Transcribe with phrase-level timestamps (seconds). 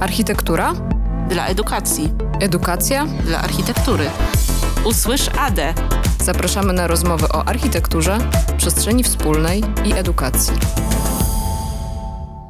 [0.00, 0.74] Architektura?
[1.28, 2.08] Dla edukacji.
[2.40, 3.06] Edukacja?
[3.06, 4.04] Dla architektury.
[4.86, 5.74] Usłysz ADE.
[6.24, 8.18] Zapraszamy na rozmowy o architekturze,
[8.56, 10.54] przestrzeni wspólnej i edukacji.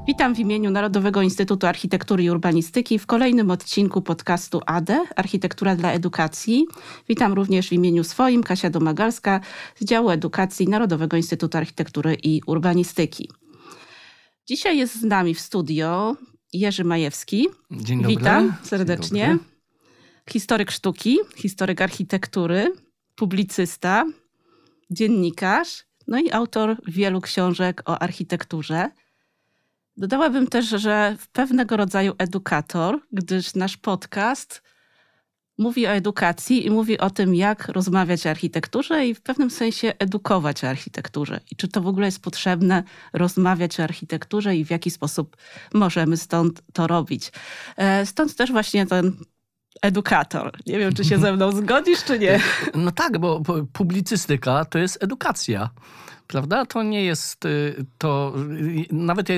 [0.07, 5.93] Witam w imieniu Narodowego Instytutu Architektury i Urbanistyki w kolejnym odcinku podcastu ADE Architektura dla
[5.93, 6.67] Edukacji.
[7.09, 9.41] Witam również w imieniu swoim Kasia Domagalska
[9.77, 13.31] z działu edukacji Narodowego Instytutu Architektury i Urbanistyki.
[14.47, 16.17] Dzisiaj jest z nami w studio
[16.59, 17.49] Jerzy Majewski.
[17.71, 18.17] Dzień dobry.
[18.17, 19.27] Witam serdecznie.
[19.27, 19.57] Dzień dobry.
[20.31, 22.73] Historyk sztuki, historyk architektury,
[23.15, 24.05] publicysta,
[24.91, 28.91] dziennikarz, no i autor wielu książek o architekturze.
[29.97, 34.63] Dodałabym też, że pewnego rodzaju edukator, gdyż nasz podcast
[35.59, 39.93] mówi o edukacji i mówi o tym, jak rozmawiać o architekturze i w pewnym sensie
[39.99, 41.41] edukować o architekturze.
[41.51, 45.37] I czy to w ogóle jest potrzebne rozmawiać o architekturze i w jaki sposób
[45.75, 47.33] możemy stąd to robić.
[47.77, 49.17] E, Stąd też właśnie ten
[49.83, 50.53] edukator.
[50.67, 52.41] Nie wiem, czy się ze mną zgodzisz, czy nie.
[52.75, 53.43] No tak, bo
[53.73, 55.71] publicystyka to jest edukacja.
[56.27, 56.67] Prawda?
[56.67, 58.35] To nie jest y, to.
[58.61, 59.29] y, Nawet,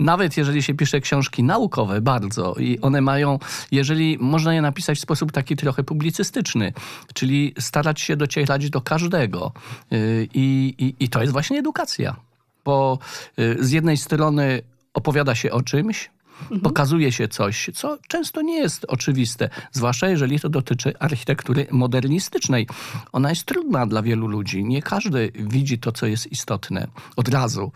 [0.00, 3.38] nawet jeżeli się pisze książki naukowe, bardzo, i one mają,
[3.72, 6.72] jeżeli można je napisać w sposób taki trochę publicystyczny,
[7.14, 9.52] czyli starać się docierać do każdego.
[9.92, 12.16] Y, I, i, i to jest właśnie edukacja.
[12.64, 12.98] Bo
[13.58, 14.62] z jednej strony
[14.94, 16.10] opowiada się o czymś,
[16.62, 22.66] pokazuje się coś, co często nie jest oczywiste, zwłaszcza jeżeli to dotyczy architektury modernistycznej.
[23.12, 24.64] Ona jest trudna dla wielu ludzi.
[24.64, 27.72] Nie każdy widzi to, co jest istotne od razu.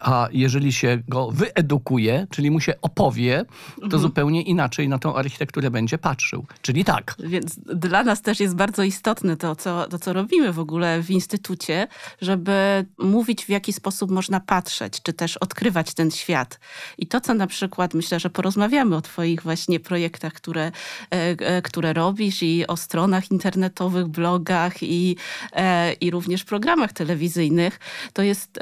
[0.00, 3.44] A jeżeli się go wyedukuje, czyli mu się opowie,
[3.90, 6.46] to zupełnie inaczej na tą architekturę będzie patrzył.
[6.62, 7.14] Czyli tak.
[7.18, 11.10] Więc dla nas też jest bardzo istotne to co, to, co robimy w ogóle w
[11.10, 11.88] instytucie,
[12.20, 16.60] żeby mówić, w jaki sposób można patrzeć, czy też odkrywać ten świat.
[16.98, 20.72] I to, co na przykład myślę, że porozmawiamy o Twoich właśnie projektach, które, e,
[21.10, 25.16] e, które robisz i o stronach internetowych, blogach i,
[25.52, 27.80] e, i również programach telewizyjnych,
[28.12, 28.60] to jest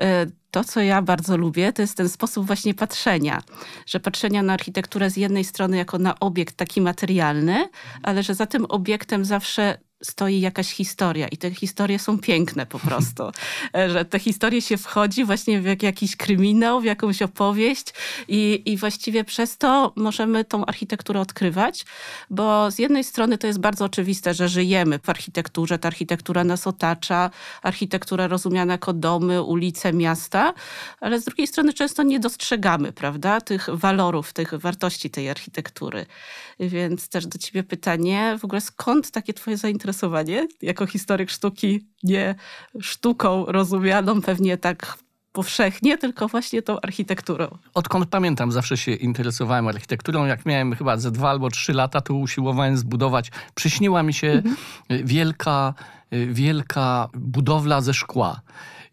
[0.51, 3.43] to, co ja bardzo lubię, to jest ten sposób właśnie patrzenia.
[3.87, 7.69] Że patrzenia na architekturę z jednej strony jako na obiekt taki materialny,
[8.03, 12.79] ale że za tym obiektem zawsze stoi jakaś historia i te historie są piękne po
[12.79, 13.23] prostu.
[13.93, 17.87] Że te historie się wchodzi właśnie w jak, jakiś kryminał, w jakąś opowieść
[18.29, 21.85] i, i właściwie przez to możemy tą architekturę odkrywać,
[22.31, 26.67] bo z jednej strony to jest bardzo oczywiste, że żyjemy w architekturze, ta architektura nas
[26.67, 27.31] otacza,
[27.63, 30.55] architektura rozumiana jako domy, ulice, miasta,
[31.01, 36.07] ale z drugiej strony często nie dostrzegamy, prawda, tych walorów, tych wartości tej architektury.
[36.61, 39.92] Więc też do ciebie pytanie, w ogóle skąd takie twoje zainteresowanie
[40.63, 42.35] jako historyk sztuki, nie
[42.81, 44.99] sztuką rozumianą pewnie tak
[45.33, 47.59] powszechnie, tylko właśnie tą architekturą.
[47.75, 50.27] Odkąd pamiętam, zawsze się interesowałem architekturą.
[50.27, 53.31] Jak miałem chyba ze dwa albo trzy lata, to usiłowałem zbudować.
[53.55, 54.43] Przyśniła mi się
[54.93, 55.75] y, wielka,
[56.13, 58.41] wielka budowla ze szkła.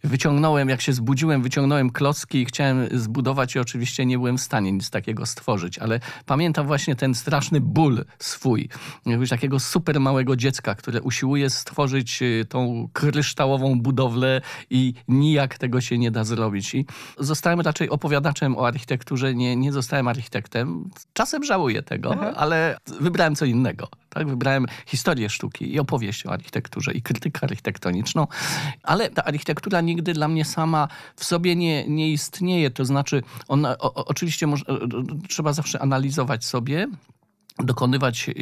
[0.03, 4.71] Wyciągnąłem, jak się zbudziłem, wyciągnąłem klocki i chciałem zbudować i oczywiście nie byłem w stanie
[4.71, 8.69] nic takiego stworzyć, ale pamiętam właśnie ten straszny ból swój,
[9.05, 15.81] jakiegoś takiego super małego dziecka, które usiłuje stworzyć y, tą kryształową budowlę i nijak tego
[15.81, 16.75] się nie da zrobić.
[16.75, 16.85] I
[17.17, 20.89] zostałem raczej opowiadaczem o architekturze, nie, nie zostałem architektem.
[21.13, 23.87] Czasem żałuję tego, ale wybrałem co innego.
[24.09, 24.27] Tak?
[24.27, 28.27] Wybrałem historię sztuki i opowieść o architekturze i krytykę architektoniczną,
[28.83, 32.69] ale ta architektura nigdy dla mnie sama w sobie nie, nie istnieje.
[32.71, 34.87] To znaczy, ona, o, oczywiście moż, o, o,
[35.27, 36.87] trzeba zawsze analizować sobie,
[37.63, 38.33] dokonywać, e,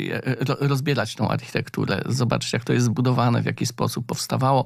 [0.46, 4.66] ro- rozbierać tą architekturę, zobaczyć jak to jest zbudowane, w jaki sposób powstawało,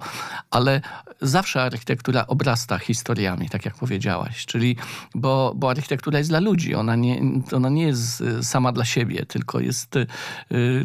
[0.52, 0.82] ale
[1.22, 4.76] zawsze architektura obrasta historiami, tak jak powiedziałaś, czyli
[5.16, 9.26] bo, bo architektura jest dla ludzi, ona nie, ona nie jest e, sama dla siebie,
[9.26, 10.06] tylko jest e,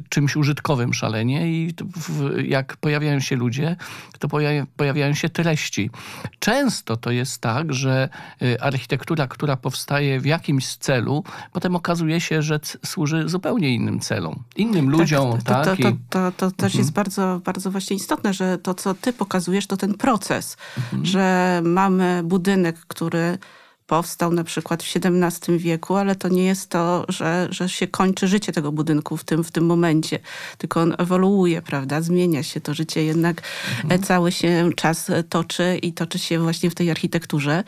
[0.09, 3.77] czymś użytkowym szalenie i w, jak pojawiają się ludzie,
[4.19, 5.91] to pojawia, pojawiają się treści.
[6.38, 8.09] Często to jest tak, że
[8.43, 14.42] e, architektura, która powstaje w jakimś celu, potem okazuje się, że służy zupełnie innym celom,
[14.56, 15.38] innym ludziom.
[15.44, 15.78] Tak, to, tak?
[15.78, 19.66] to, to, to, to też jest bardzo, bardzo właśnie istotne, że to, co ty pokazujesz,
[19.66, 20.56] to ten proces,
[21.03, 23.38] że mamy budynek, który
[23.86, 28.28] powstał na przykład w XVII wieku, ale to nie jest to, że, że się kończy
[28.28, 30.18] życie tego budynku w tym, w tym momencie,
[30.59, 32.00] tylko on ewoluuje, prawda?
[32.00, 33.42] Zmienia się to życie, jednak
[33.88, 37.65] e, cały się czas e, toczy i toczy się właśnie w tej architekturze.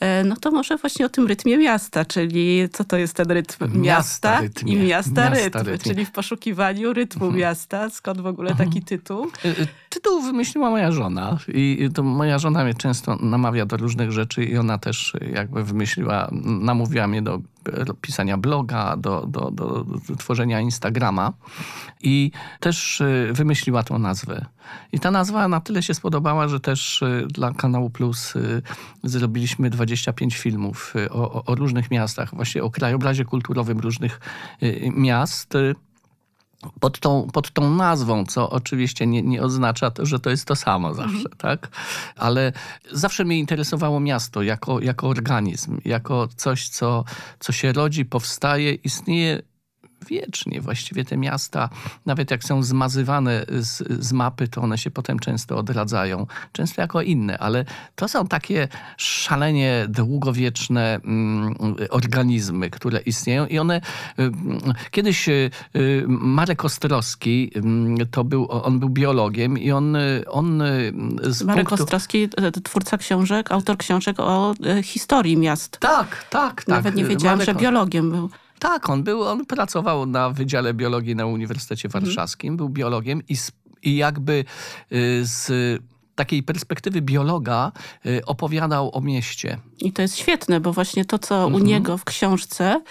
[0.00, 3.80] E, No to może właśnie o tym rytmie miasta, czyli co to jest ten rytm
[3.80, 4.72] Miasta miasta rytmie.
[4.72, 5.92] i miasta, Miasta rytm, rytmie.
[5.94, 7.90] czyli w poszukiwaniu rytmu miasta.
[7.90, 9.30] Skąd w ogóle taki tytuł?
[9.94, 14.58] Tytuł wymyśliła moja żona i to moja żona mnie często namawia do różnych rzeczy i
[14.58, 17.40] ona też jakby wymyśliła, namówiła mnie do
[18.00, 21.32] pisania bloga, do, do, do, do tworzenia Instagrama
[22.02, 22.30] i
[22.60, 24.46] też y, wymyśliła tą nazwę.
[24.92, 28.62] I ta nazwa na tyle się spodobała, że też y, dla Kanału Plus y,
[29.04, 34.20] zrobiliśmy 25 filmów o, o różnych miastach, właśnie o krajobrazie kulturowym różnych
[34.96, 35.54] miast
[36.80, 40.56] pod tą, pod tą nazwą, co oczywiście nie, nie oznacza, to, że to jest to
[40.56, 41.36] samo zawsze, mhm.
[41.38, 41.68] tak?
[42.16, 42.52] Ale
[42.92, 47.04] zawsze mnie interesowało miasto jako, jako organizm, jako coś, co,
[47.40, 49.42] co się rodzi, powstaje, istnieje
[50.04, 50.60] wiecznie.
[50.60, 51.68] Właściwie te miasta,
[52.06, 56.26] nawet jak są zmazywane z, z mapy, to one się potem często odradzają.
[56.52, 57.64] Często jako inne, ale
[57.96, 61.54] to są takie szalenie długowieczne mm,
[61.90, 63.80] organizmy, które istnieją i one...
[64.18, 64.30] Y,
[64.90, 69.96] kiedyś y, y, Marek Ostrowski, mm, to był, on był biologiem i on...
[70.30, 70.62] on
[71.44, 71.84] Marek punktu...
[71.84, 72.28] Ostrowski,
[72.64, 75.78] twórca książek, autor książek o historii miast.
[75.78, 76.68] Tak, tak, tak.
[76.68, 77.54] Nawet nie wiedziałam, Marek...
[77.54, 78.30] że biologiem był.
[78.64, 82.04] Tak, on był, on pracował na Wydziale Biologii na Uniwersytecie mhm.
[82.04, 82.56] Warszawskim, mhm.
[82.56, 83.36] był biologiem i,
[83.82, 84.44] i jakby
[84.92, 85.52] y, z
[86.14, 87.72] takiej perspektywy biologa
[88.06, 89.58] y, opowiadał o mieście.
[89.80, 91.54] I to jest świetne, bo właśnie to, co mhm.
[91.54, 92.82] u niego w książce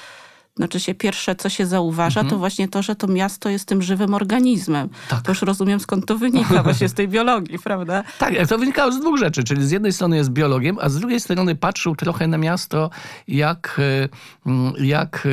[0.58, 2.30] znaczy się pierwsze, co się zauważa, mhm.
[2.30, 4.90] to właśnie to, że to miasto jest tym żywym organizmem.
[5.10, 5.22] Tak.
[5.22, 8.04] To już rozumiem, skąd to wynika właśnie z tej biologii, prawda?
[8.20, 9.44] Tak, to wynikało z dwóch rzeczy.
[9.44, 12.90] Czyli z jednej strony jest biologiem, a z drugiej strony patrzył trochę na miasto,
[13.28, 13.80] jak,
[14.46, 15.28] e, jak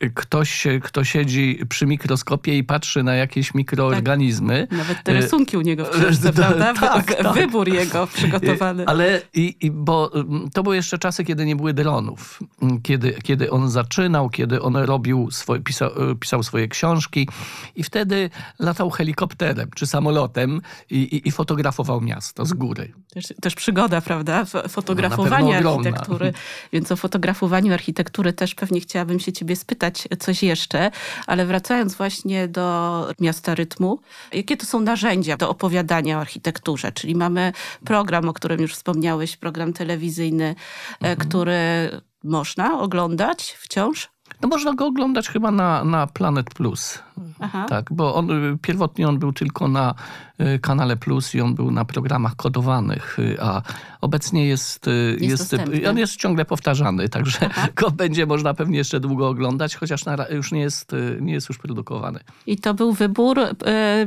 [0.00, 4.66] e, ktoś, kto siedzi przy mikroskopie i patrzy na jakieś mikroorganizmy.
[4.70, 4.78] Tak.
[4.78, 6.74] Nawet te rysunki u niego w książce, prawda?
[6.74, 7.34] Tak, tak.
[7.34, 8.86] Wybór jego przygotowany.
[8.86, 10.10] Ale i, i, bo
[10.52, 12.40] to były jeszcze czasy, kiedy nie były dronów.
[12.82, 15.90] Kiedy, kiedy on zaczynał, kiedy on robił, swoje, pisał,
[16.20, 17.28] pisał, swoje książki
[17.76, 20.60] i wtedy latał helikopterem czy samolotem
[20.90, 22.92] i, i, i fotografował miasto z góry.
[23.14, 24.44] Też, też przygoda, prawda?
[24.68, 26.32] Fotografowanie no, architektury.
[26.72, 30.90] Więc o fotografowaniu architektury też pewnie chciałabym się ciebie spytać coś jeszcze,
[31.26, 34.00] ale wracając właśnie do miasta rytmu,
[34.32, 36.92] jakie to są narzędzia do opowiadania o architekturze?
[36.92, 37.52] Czyli mamy
[37.84, 40.54] program, o którym już wspomniałeś, program telewizyjny, e,
[40.98, 41.28] mhm.
[41.28, 41.90] który
[42.24, 44.10] można oglądać wciąż?
[44.42, 47.02] No można go oglądać chyba na, na Planet Plus.
[47.40, 47.66] Aha.
[47.68, 48.28] Tak, bo on,
[48.62, 49.94] pierwotnie on był tylko na y,
[50.60, 53.62] kanale Plus i on był na programach kodowanych, y, a
[54.00, 57.68] obecnie jest, y, jest, jest on jest ciągle powtarzany, także Aha.
[57.76, 61.58] go będzie można pewnie jeszcze długo oglądać, chociaż na, już nie jest, nie jest już
[61.58, 62.20] produkowany.
[62.46, 63.52] I to był wybór y,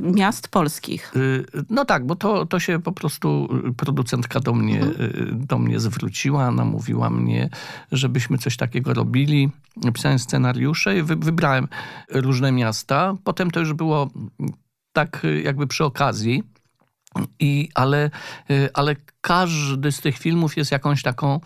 [0.02, 1.16] miast polskich.
[1.16, 5.46] Y, no tak, bo to, to się po prostu producentka do mnie, mhm.
[5.48, 7.50] do mnie zwróciła, namówiła mnie,
[7.92, 9.50] żebyśmy coś takiego robili.
[9.84, 11.68] Napisałem scenariusze i wy, wybrałem
[12.10, 13.16] różne miasta.
[13.24, 14.10] Potem to już było
[14.94, 16.44] tak jakby przy okazji.
[17.40, 18.10] I, ale,
[18.74, 21.40] ale każdy z tych filmów jest jakąś taką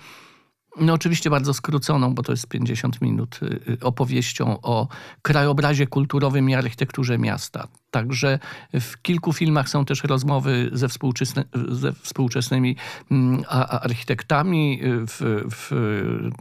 [0.79, 4.87] no oczywiście bardzo skróconą, bo to jest 50 minut, y, y, opowieścią o
[5.21, 7.67] krajobrazie kulturowym i architekturze miasta.
[7.91, 8.39] Także
[8.73, 12.75] w kilku filmach są też rozmowy ze, współczesny, ze współczesnymi
[13.11, 14.79] mm, architektami.
[14.83, 15.71] W, w,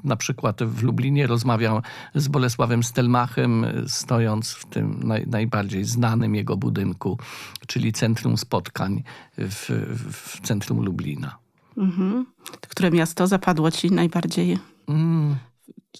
[0.05, 1.83] na przykład w Lublinie rozmawiam
[2.15, 7.19] z Bolesławem Stelmachem, stojąc w tym naj, najbardziej znanym jego budynku,
[7.67, 9.03] czyli Centrum Spotkań
[9.39, 9.71] w,
[10.13, 11.46] w centrum Lublina.
[11.77, 12.27] Mhm.
[12.69, 14.59] Które miasto zapadło ci najbardziej
[14.89, 15.37] mm.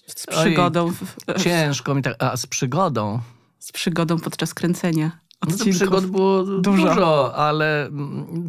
[0.07, 0.91] z przygodą?
[1.27, 2.15] Ojej, ciężko mi tak.
[2.19, 3.19] A z przygodą?
[3.59, 5.19] Z przygodą podczas kręcenia.
[5.49, 6.87] No to przygod było dużo.
[6.87, 7.89] dużo, ale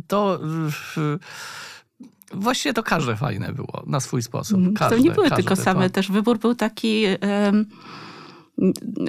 [0.06, 0.40] to.
[2.32, 4.56] Właściwie to każde fajne było na swój sposób.
[4.56, 4.76] Mhm.
[4.76, 7.04] Każde, to nie były tylko same, też wybór był taki.
[7.44, 7.66] Um,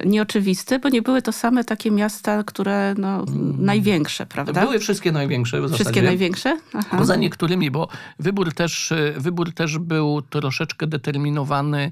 [0.06, 3.66] nieoczywisty, bo nie były to same takie miasta, które no, mm.
[3.66, 4.62] największe, prawda?
[4.62, 6.02] Były wszystkie największe w Wszystkie zasadzie.
[6.02, 6.60] największe?
[6.74, 6.98] Aha.
[6.98, 7.88] Poza niektórymi, bo
[8.20, 11.92] wybór też, wybór też był troszeczkę determinowany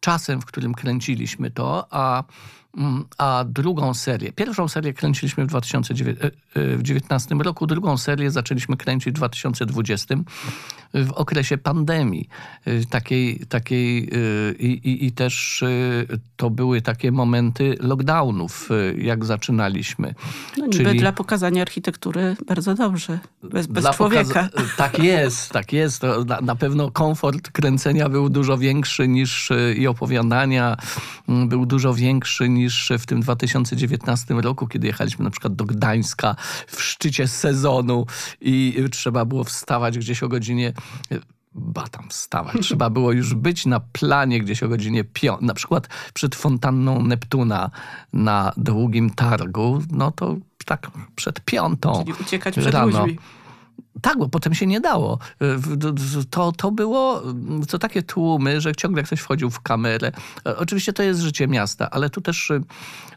[0.00, 2.24] czasem, w którym kręciliśmy to, a
[2.76, 8.76] Mm, a drugą serię, pierwszą serię kręciliśmy w 2019 e, e, roku, drugą serię zaczęliśmy
[8.76, 10.14] kręcić w 2020
[10.94, 12.28] w okresie pandemii.
[12.64, 14.10] E, takiej, takiej
[14.58, 15.64] i, i, i też
[16.36, 18.68] to były takie momenty lockdownów,
[18.98, 20.14] jak zaczynaliśmy.
[20.58, 20.98] No niby Czyli...
[20.98, 24.48] dla pokazania architektury bardzo dobrze, bez, bez człowieka.
[24.76, 26.02] Tak jest, tak jest.
[26.26, 30.76] Na, na pewno komfort kręcenia był dużo większy niż i opowiadania
[31.28, 36.36] mm, był dużo większy niż w tym 2019 roku, kiedy jechaliśmy na przykład do Gdańska
[36.66, 38.06] w szczycie sezonu
[38.40, 40.72] i trzeba było wstawać gdzieś o godzinie
[41.54, 42.56] ba tam wstawać.
[42.66, 47.70] Trzeba było już być na planie gdzieś o godzinie piątej, na przykład przed fontanną Neptuna
[48.12, 52.86] na długim targu, no to tak przed piątą Czyli uciekać przed rano.
[53.00, 53.18] ludźmi.
[54.02, 55.18] Tak, bo potem się nie dało.
[55.42, 60.12] Y, To, to było mm, to takie tłumy, że ciągle ktoś wchodził w kamerę.
[60.46, 62.60] E, Oczywiście to jest życie miasta, ale tu też, y,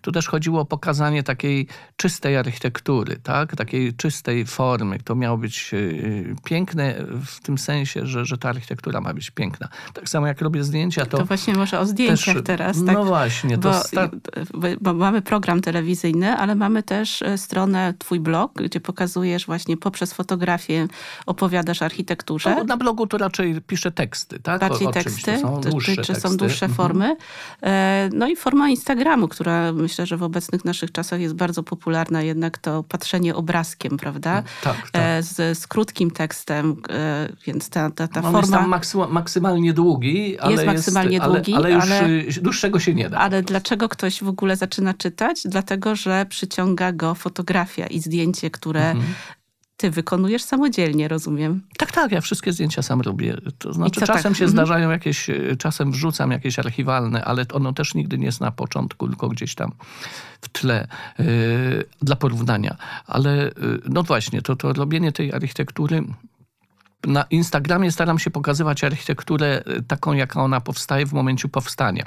[0.02, 3.56] tu też chodziło o pokazanie takiej czystej architektury, tak?
[3.56, 5.00] takiej czystej formy.
[5.04, 6.96] To miało być y, piękne
[7.26, 9.68] w tym sensie, że, że ta architektura ma być piękna.
[9.94, 12.78] Tak samo jak robię zdjęcia, to, To właśnie może o zdjęciach też, teraz.
[12.78, 13.06] No tak?
[13.06, 14.10] właśnie, to Bo, sta-
[14.54, 19.78] bo, bo mamy program telewizyjny, ale mamy też e, stronę Twój blog, gdzie pokazujesz właśnie
[19.78, 20.71] poprzez fotografię,
[21.26, 22.56] opowiadasz architekturze.
[22.56, 24.62] to na blogu to raczej piszę teksty, tak?
[24.62, 26.76] bardziej O- teksty, są czy- dłuższe czy, czy są dłuższe Mhm.
[26.78, 27.16] formy.
[27.64, 32.22] E, No i forma Instagramu, która myślę, że w obecnych naszych czasach jest bardzo popularna,
[32.22, 34.44] jednak to patrzenie obrazkiem, prawda?
[34.64, 35.02] Tak, tak.
[35.04, 38.58] E, Z, z krótkim tekstem, e, więc ta, ta, ta On jest forma...
[38.58, 42.94] tam maksyma, maksymalnie długi, ale jest maksymalnie ale, długi, ale już ale- y, dłuższego się
[42.94, 43.18] nie da.
[43.18, 45.42] Ale dlaczego ktoś w ogóle zaczyna czytać?
[45.46, 49.14] Dlatego, że przyciąga go fotografia i zdjęcie, które Mhm.
[49.82, 51.62] Ty wykonujesz samodzielnie, rozumiem.
[51.78, 53.38] Tak, tak, ja wszystkie zdjęcia sam robię.
[53.58, 54.40] To znaczy co czasem tak?
[54.40, 54.50] się Mhm.
[54.52, 59.30] zdarzają jakieś, czasem wrzucam jakieś archiwalne, ale ono też nigdy nie jest na początku, tylko
[59.30, 59.72] gdzieś tam
[60.42, 60.88] w tle
[61.20, 61.24] y,
[62.02, 62.76] dla porównania.
[63.08, 63.54] Ale y,
[63.90, 66.04] no właśnie, to, to robienie tej architektury
[67.08, 72.06] na Instagramie staram się pokazywać architekturę y, taką, jaka ona powstaje w momencie powstania.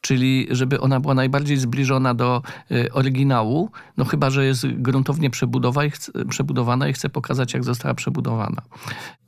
[0.00, 5.84] Czyli żeby ona była najbardziej zbliżona do y, oryginału, no chyba, że jest gruntownie przebudowa
[5.84, 8.62] i chce, przebudowana i chcę pokazać, jak została przebudowana.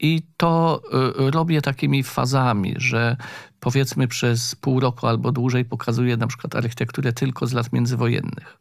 [0.00, 0.82] I to
[1.26, 3.16] y, robię takimi fazami, że
[3.60, 8.58] powiedzmy przez pół roku albo dłużej pokazuję na przykład architekturę tylko z lat międzywojennych.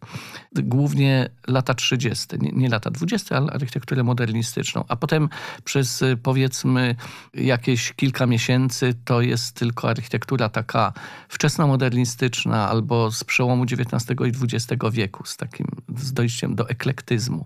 [0.55, 4.83] Głównie lata 30., nie, nie lata 20., ale architekturę modernistyczną.
[4.87, 5.29] A potem
[5.63, 6.95] przez y, powiedzmy
[7.33, 10.93] jakieś kilka miesięcy to jest tylko architektura taka
[11.29, 15.67] wczesnomodernistyczna albo z przełomu XIX i XX wieku, z takim
[15.97, 17.45] z dojściem do eklektyzmu.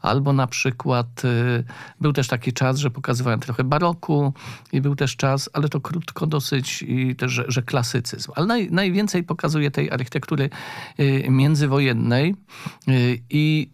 [0.00, 1.64] Albo na przykład y,
[2.00, 4.32] był też taki czas, że pokazywałem trochę baroku
[4.72, 8.32] i był też czas, ale to krótko dosyć i też, że, że klasycyzm.
[8.36, 10.50] Ale naj, najwięcej pokazuje tej architektury
[11.00, 12.34] y, międzywojennej
[12.88, 13.70] y, i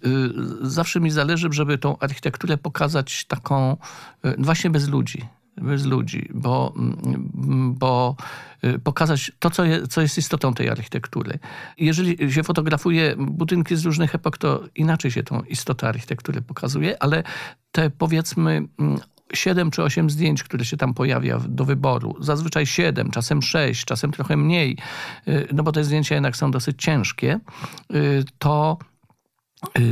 [0.62, 3.76] zawsze mi zależy, żeby tą architekturę pokazać taką
[4.24, 5.22] y, właśnie bez ludzi.
[5.56, 8.16] Bez ludzi, bo, mm, bo
[8.64, 11.38] y, pokazać to, co, je, co jest istotą tej architektury.
[11.78, 17.22] Jeżeli się fotografuje budynki z różnych epok, to inaczej się tą istotę architektury pokazuje, ale
[17.72, 18.98] te powiedzmy mm,
[19.34, 24.12] siedem czy osiem zdjęć, które się tam pojawia do wyboru, zazwyczaj siedem, czasem sześć, czasem
[24.12, 24.76] trochę mniej,
[25.28, 27.40] y, no bo te zdjęcia jednak są dosyć ciężkie,
[27.94, 28.78] y, to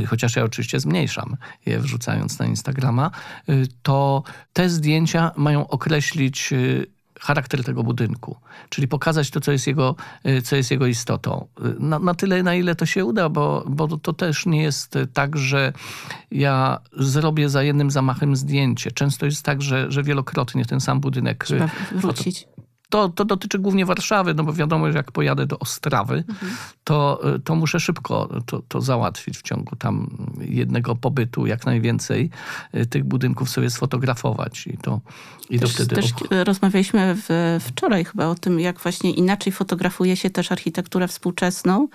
[0.07, 3.11] chociaż ja oczywiście zmniejszam je wrzucając na Instagrama,
[3.49, 8.37] y, to te zdjęcia mają określić y, charakter tego budynku,
[8.69, 9.95] czyli pokazać to, co jest jego,
[10.27, 11.47] y, co jest jego istotą.
[11.65, 14.95] Y, Na, na tyle, na ile to się uda, bo, bo to też nie jest
[14.95, 15.73] y, tak, że
[16.31, 18.91] ja zrobię za jednym zamachem zdjęcie.
[18.91, 22.47] Często jest tak, że, że wielokrotnie ten sam budynek y, Trzeba wrócić.
[22.95, 26.23] To, to dotyczy głównie Warszawy, no bo wiadomo, że jak pojadę do Ostrawy,
[26.83, 32.29] to, to muszę szybko to, to załatwić w ciągu tam jednego pobytu, jak najwięcej
[32.75, 35.01] y, tych budynków sobie sfotografować i to,
[35.49, 35.95] i to Też, wtedy...
[35.95, 41.87] też rozmawialiśmy w, wczoraj chyba o tym, jak właśnie inaczej fotografuje się też architekturę współczesną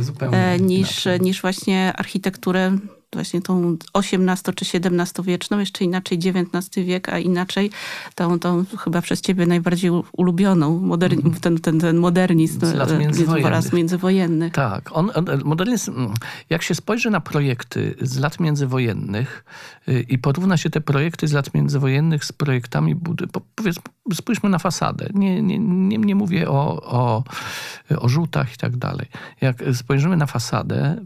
[0.00, 1.20] zupełnie e, niż, inaczej.
[1.20, 2.78] niż właśnie architekturę
[3.12, 7.70] właśnie tą XVIII czy XVII wieczną, jeszcze inaczej XIX wiek, a inaczej
[8.14, 12.72] tą, tą chyba przez ciebie najbardziej ulubioną, moderni, ten, ten, ten modernizm Mhm.
[12.72, 13.46] Z lat e, międzywojennych.
[13.46, 14.52] oraz międzywojennych.
[14.52, 16.08] Tak, on, on, modernizm,
[16.50, 19.44] jak się spojrzy na projekty z lat międzywojennych
[19.88, 23.76] y, i porówna się te projekty z lat międzywojennych z projektami budy, po, powiedz,
[24.14, 25.08] spójrzmy na fasadę.
[25.14, 27.24] Nie, nie, nie, nie mówię o, o,
[27.98, 29.06] o żółtach i tak dalej.
[29.40, 30.96] Jak spojrzymy na fasadę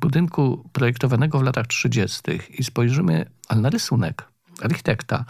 [0.00, 2.20] budynku projektowanego w latach 30.
[2.58, 4.24] i spojrzymy ale na rysunek
[4.62, 5.24] architekta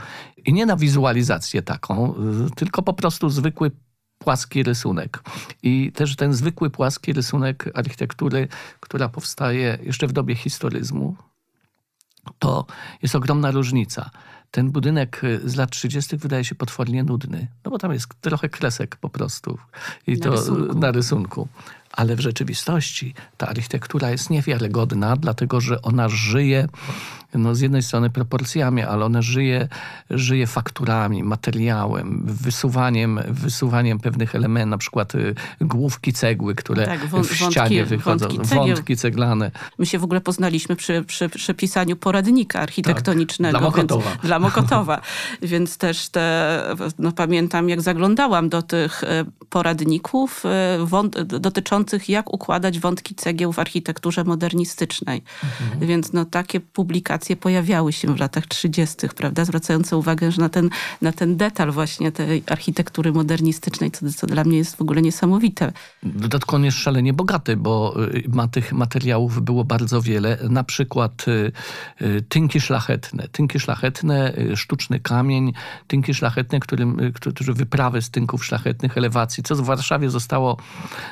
[0.44, 2.14] i nie na wizualizację taką,
[2.46, 3.70] y, tylko po prostu zwykły
[4.18, 5.22] płaski rysunek.
[5.62, 8.48] I też ten zwykły płaski rysunek architektury,
[8.80, 11.16] która powstaje jeszcze w dobie historyzmu,
[12.38, 12.66] to
[13.02, 14.10] jest ogromna różnica.
[14.50, 16.16] Ten budynek y, z lat 30.
[16.16, 19.58] wydaje się potwornie nudny, no bo tam jest trochę kresek po prostu
[20.06, 20.78] i Na to rysunku.
[20.78, 21.48] na rysunku.
[21.92, 26.68] Ale w rzeczywistości ta architektura jest niewiarygodna, dlatego że ona żyje
[27.34, 29.68] no z jednej strony proporcjami, ale ona żyje,
[30.10, 37.24] żyje fakturami, materiałem, wysuwaniem, wysuwaniem pewnych elementów, na przykład y, główki cegły, które Tak, wą-
[37.24, 38.66] w ścianie wątki- wychodzą, wątki cegieł.
[38.66, 39.50] wątki ceglane.
[39.78, 43.52] My się w ogóle poznaliśmy przy, przy, przy pisaniu poradnika architektonicznego.
[43.52, 44.10] Tak, dla Mokotowa.
[44.10, 45.00] Więc, dla Mokotowa.
[45.42, 46.62] Więc też te,
[46.98, 51.22] no pamiętam jak zaglądałam do tych e, poradników e, wąt,
[51.80, 55.22] dotyczących jak układać wątki cegieł w architekturze modernistycznej.
[55.44, 55.88] Mhm.
[55.88, 59.44] Więc no takie publikacje pojawiały się w latach 30., prawda?
[59.44, 60.70] Zwracające uwagę że na, ten,
[61.02, 65.72] na ten detal właśnie tej architektury modernistycznej, co, co dla mnie jest w ogóle niesamowite.
[66.02, 70.38] Dodatkowo on jest szalenie bogaty, bo y, ma tych materiałów było bardzo wiele.
[70.50, 71.52] Na przykład y,
[72.02, 73.28] y, tynki szlachetne.
[73.28, 75.52] Tynki szlachetne, sztuczny kamień,
[75.86, 80.56] tynki szlachetne, którym, którzy wyprawy z tynków szlachetnych, elewacji, co w Warszawie zostało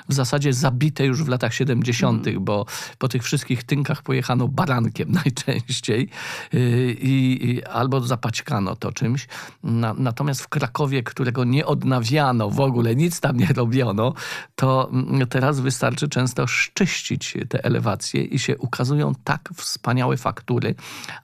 [0.08, 2.66] w zasadzie zabite już w latach 70., bo
[2.98, 6.08] po tych wszystkich tynkach pojechano barankiem najczęściej
[6.54, 9.28] y, i, i albo zapaćkano to czymś.
[9.62, 14.14] Na, natomiast w Krakowie, którego nie odnawiano w ogóle, nic tam nie robiono,
[14.54, 20.74] to mm, teraz wystarczy często szczyścić te elewacje i się ukazują tak wspaniałe faktury,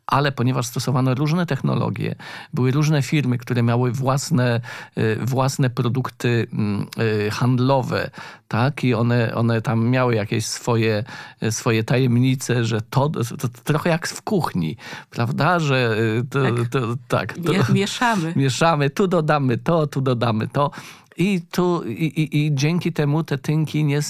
[0.07, 2.15] ale ponieważ stosowano różne technologie,
[2.55, 4.61] były różne firmy, które miały własne,
[4.99, 6.87] y, własne produkty mm,
[7.27, 8.11] y, handlowe,
[8.55, 11.05] tak, i one, one tam miały jakieś swoje,
[11.51, 14.77] swoje tajemnice, że to, to, to trochę jak w kuchni,
[15.11, 16.69] prawda, że y, to, Tak.
[16.69, 18.33] to, tak, to, Mie, mieszamy.
[18.37, 20.71] mieszamy, tu dodamy to, tu dodamy to.
[21.17, 24.01] I, tu, i, i, I dzięki temu te tynki nie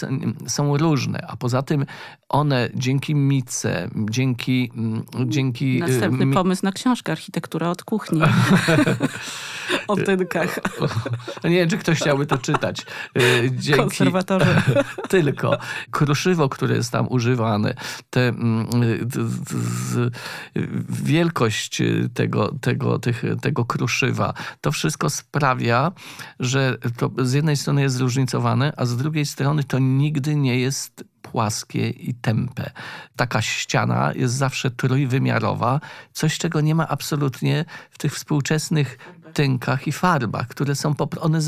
[0.46, 1.86] są różne, a poza tym
[2.28, 4.70] one dzięki mice, dzięki...
[4.76, 8.20] mm, dzięki y, Następny mi- pomysł na książkę Architektura od kuchni.
[9.88, 10.58] o tynkach.
[11.44, 12.86] Nie wiem, czy ktoś chciałby to czytać.
[13.18, 14.56] Y, Dzięki, Konserwatorzy.
[15.08, 15.58] tylko
[15.90, 17.74] kruszywo, które jest tam używane,
[18.10, 20.10] te, mm, y,
[20.88, 21.82] wielkość
[22.14, 25.92] tego, tego, tych, tego kruszywa, to wszystko sprawia,
[26.40, 31.04] że to z jednej strony jest zróżnicowane, a z drugiej strony to nigdy nie jest
[31.22, 32.70] płaskie i tępe.
[33.16, 35.80] Taka ściana jest zawsze trójwymiarowa,
[36.12, 38.98] coś czego nie ma absolutnie w tych współczesnych
[39.34, 41.40] tynkach i farbach, które są, po, one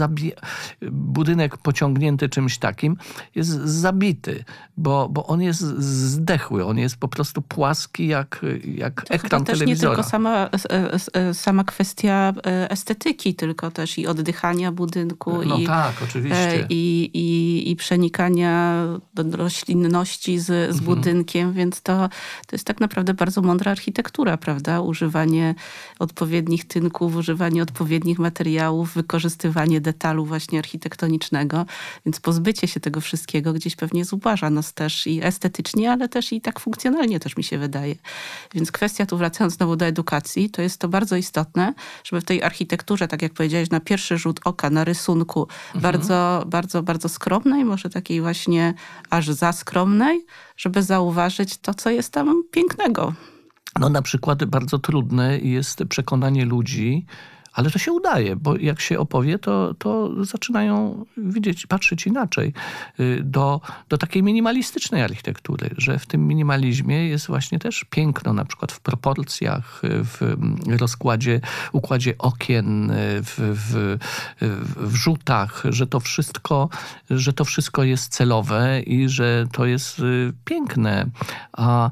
[0.93, 2.97] budynek pociągnięty czymś takim
[3.35, 4.45] jest zabity,
[4.77, 9.55] bo, bo on jest zdechły, on jest po prostu płaski jak, jak To ekran też
[9.61, 9.95] nie telewizora.
[9.97, 15.67] tylko sama, e, e, sama kwestia e, estetyki, tylko też i oddychania budynku No i,
[15.67, 16.55] tak, oczywiście.
[16.65, 18.85] e, i, i, i przenikania
[19.33, 20.73] roślinności z, Mhm.
[20.73, 22.09] z budynkiem, więc to,
[22.47, 24.81] to jest tak naprawdę bardzo mądra architektura, prawda?
[24.81, 25.55] Używanie
[25.99, 27.76] odpowiednich tynków, używanie odpowiednich
[28.19, 31.67] materiałów, wykorzystywanie detalu właśnie architektonicznego,
[32.07, 36.41] więc pozbycie się tego wszystkiego gdzieś pewnie zubaża nas też i estetycznie, ale też i
[36.41, 37.95] tak funkcjonalnie też mi się wydaje.
[38.55, 42.43] Więc kwestia tu wracając znowu do edukacji, to jest to bardzo istotne, żeby w tej
[42.43, 47.91] architekturze, tak jak powiedziałeś, na pierwszy rzut oka, na rysunku, bardzo, bardzo, bardzo skromnej, może
[47.91, 48.75] takiej właśnie
[49.11, 50.25] aż za skromnej,
[50.57, 53.13] żeby zauważyć to, co jest tam pięknego.
[53.81, 57.07] No na przykład bardzo trudne jest przekonanie ludzi,
[57.57, 62.53] ale to się udaje, bo jak się opowie, to, to zaczynają widzieć, patrzeć inaczej
[63.01, 68.45] y, do, do takiej minimalistycznej architektury, że w tym minimalizmie jest właśnie też piękno, na
[68.45, 71.41] przykład w proporcjach, y, w mm, rozkładzie,
[71.73, 73.99] układzie okien, y, w, w,
[74.77, 76.69] w rzutach, że to wszystko,
[77.11, 80.03] że to wszystko jest celowe i że to jest
[80.45, 81.07] piękne.
[81.53, 81.91] A,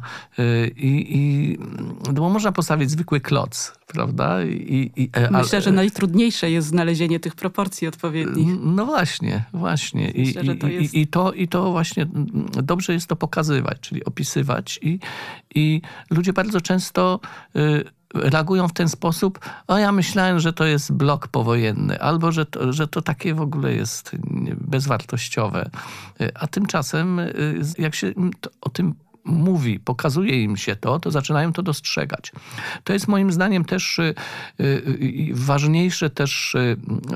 [0.77, 1.59] i, i,
[2.07, 4.45] no bo można postawić zwykły kloc, prawda?
[4.45, 8.49] I, i, ale- Myślę, że najtrudniejsze jest znalezienie tych proporcji odpowiednich.
[8.61, 10.11] no właśnie, właśnie.
[10.11, 12.07] I, Myślę, to jest- i, to, I to właśnie
[12.63, 14.79] dobrze jest to pokazywać, czyli opisywać.
[14.83, 14.99] I,
[15.55, 17.21] i ludzie bardzo często
[17.57, 22.47] y, reagują w ten sposób, o ja myślałem, że to jest blok powojenny, albo że
[22.47, 24.11] to, że to takie w ogóle jest
[24.57, 25.71] bezwartościowe.
[26.21, 28.13] Y, A tymczasem, y, jak się
[28.61, 32.33] o tym mówi, pokazuje im się to, to zaczynają to dostrzegać.
[32.85, 34.15] To jest moim zdaniem też y,
[34.61, 36.57] y, y, ważniejsze też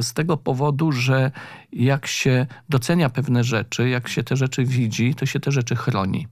[0.00, 1.30] z tego powodu, że
[1.72, 6.26] jak się docenia pewne rzeczy, jak się te rzeczy widzi, to się te rzeczy chroni.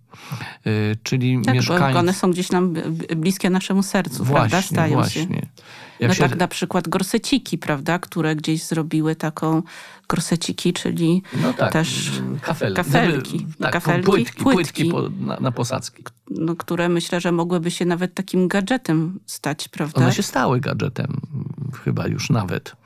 [1.03, 1.99] Czyli Tak, mieszkańcy...
[1.99, 2.75] one są gdzieś nam
[3.17, 4.49] bliskie naszemu sercu, prawda?
[4.49, 5.23] Właśnie, Stają właśnie.
[5.23, 5.47] się.
[6.01, 6.29] No się...
[6.29, 7.99] tak na przykład gorseciki, prawda?
[7.99, 9.63] Które gdzieś zrobiły taką
[10.09, 12.11] gorseciki, czyli no tak, też
[12.43, 13.39] kafel, kafelki.
[13.39, 15.21] Nie tak, kafelki, płytki, płytki, płytki.
[15.21, 16.05] na, na posadzki.
[16.31, 20.01] no, które myślę, że mogłyby się nawet takim gadżetem stać, prawda?
[20.01, 21.21] One się stały gadżetem,
[21.85, 22.77] chyba już nawet.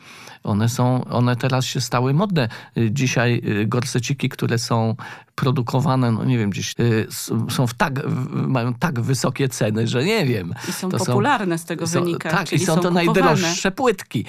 [0.43, 2.49] One są, one teraz się stały modne.
[2.79, 4.97] Y, Dzisiaj y, gorseciki, które są
[5.35, 7.07] produkowane, no nie wiem, gdzieś y,
[7.51, 10.55] są w tak, w- mają tak wysokie ceny, że nie wiem.
[10.69, 12.31] I są To popularne z tego są- wynika.
[12.31, 14.25] Tak, i czyli są to najdroższe płytki.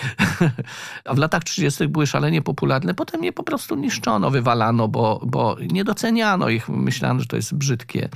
[1.05, 1.87] A w latach 30.
[1.87, 6.69] były szalenie popularne, potem je po prostu niszczono, wywalano, bo, bo nie doceniano ich.
[6.69, 8.09] Myślano, że to jest brzydkie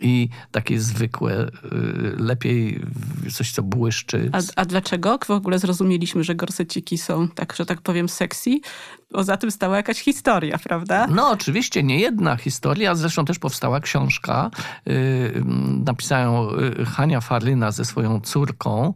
[0.00, 1.50] i takie zwykłe, y,
[2.18, 2.80] lepiej
[3.32, 4.30] coś, co błyszczy.
[4.32, 8.50] A, a dlaczego w ogóle zrozumieliśmy, że gorseciki są, tak, że tak powiem, sexy?
[9.14, 11.06] Bo za tym stała jakaś historia, prawda?
[11.06, 14.50] No oczywiście, nie jedna historia, zresztą też powstała książka.
[14.86, 15.44] Yy,
[15.84, 18.94] napisała ją yy, Hania Farlyna ze swoją córką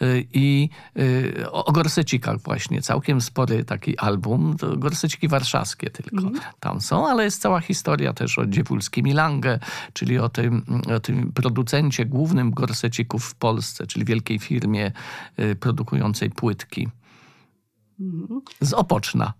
[0.00, 2.82] yy, i yy, o, o gorsecikach właśnie.
[2.82, 4.56] Całkiem spory taki album.
[4.58, 6.30] To gorseciki warszawskie tylko
[6.60, 9.58] tam są, ale jest cała historia też o Dziewulskim i Lange,
[9.92, 10.64] czyli o tym,
[10.96, 14.92] o tym producencie głównym gorsecików w Polsce, czyli wielkiej firmie
[15.60, 16.88] produkującej płytki.
[18.60, 19.32] Z Opoczna.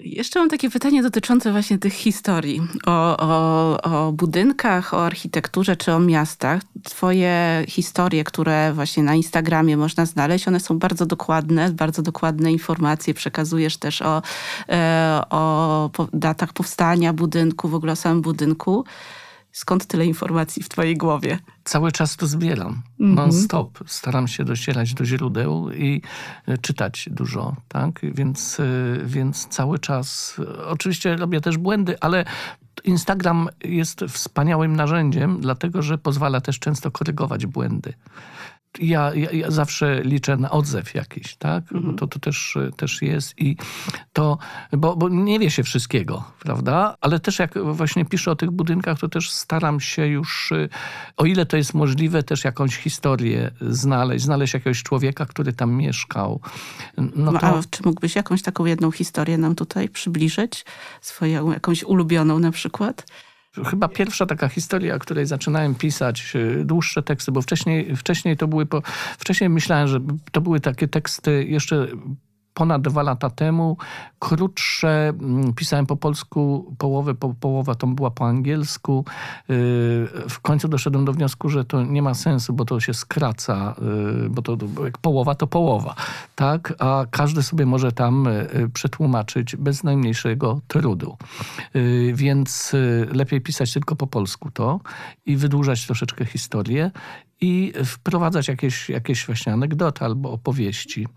[0.00, 5.92] Jeszcze mam takie pytanie dotyczące właśnie tych historii o, o, o budynkach, o architekturze czy
[5.92, 6.62] o miastach.
[6.82, 13.14] Twoje historie, które właśnie na Instagramie można znaleźć, one są bardzo dokładne, bardzo dokładne informacje.
[13.14, 14.22] Przekazujesz też o,
[14.68, 18.84] e, o datach powstania budynku, w ogóle o samym budynku.
[19.54, 21.38] Skąd tyle informacji w twojej głowie?
[21.64, 22.82] cały czas to zbieram.
[23.00, 23.14] Mhm.
[23.14, 23.78] Non-stop.
[23.86, 26.02] Staram się docierać do źródeł i
[26.46, 28.00] e, czytać dużo, tak?
[28.02, 28.64] Więc, e,
[29.04, 30.36] więc cały czas...
[30.58, 32.24] e, Oczywiście robię też błędy, ale
[32.84, 37.94] Instagram jest wspaniałym narzędziem, dlatego że pozwala też często korygować błędy.
[38.78, 41.64] Ja, ja, ja zawsze liczę na odzew jakiś, tak?
[41.70, 43.56] Bo to, to też, też jest i
[44.12, 44.38] to,
[44.72, 46.96] bo, bo nie wie się wszystkiego, prawda?
[47.00, 50.68] Ale też jak właśnie piszę o tych budynkach, to też staram się już, y,
[51.16, 56.40] o ile to jest możliwe, też jakąś historię znaleźć, znaleźć jakiegoś człowieka, który tam mieszkał.
[56.96, 60.64] No to, A czy mógłbyś jakąś taką jedną historię nam tutaj przybliżyć?
[61.00, 63.06] Swoją jakąś ulubioną na przykład?
[63.70, 68.48] Chyba pierwsza taka historia, o której zaczynałem pisać y, dłuższe teksty, bo wcześniej, wcześniej to
[68.48, 68.82] były, po,
[69.18, 70.00] wcześniej myślałem, że
[70.32, 71.86] to były takie teksty jeszcze
[72.54, 73.76] ponad dwa lata temu,
[74.18, 79.04] krótsze, mm, pisałem po polsku, połowę, po, połowa to była po angielsku.
[79.50, 79.52] Y,
[80.28, 83.74] W końcu doszedłem do wniosku, że to nie ma sensu, bo to się skraca,
[84.26, 85.94] y, bo to jak połowa to połowa,
[86.34, 86.74] tak?
[86.78, 91.16] A każdy sobie może tam y, przetłumaczyć bez najmniejszego trudu.
[92.14, 92.72] Więc
[93.12, 94.80] lepiej pisać tylko po polsku to
[95.26, 96.90] i wydłużać troszeczkę historię
[97.44, 101.08] i wprowadzać jakieś, jakieś właśnie anegdoty albo opowieści.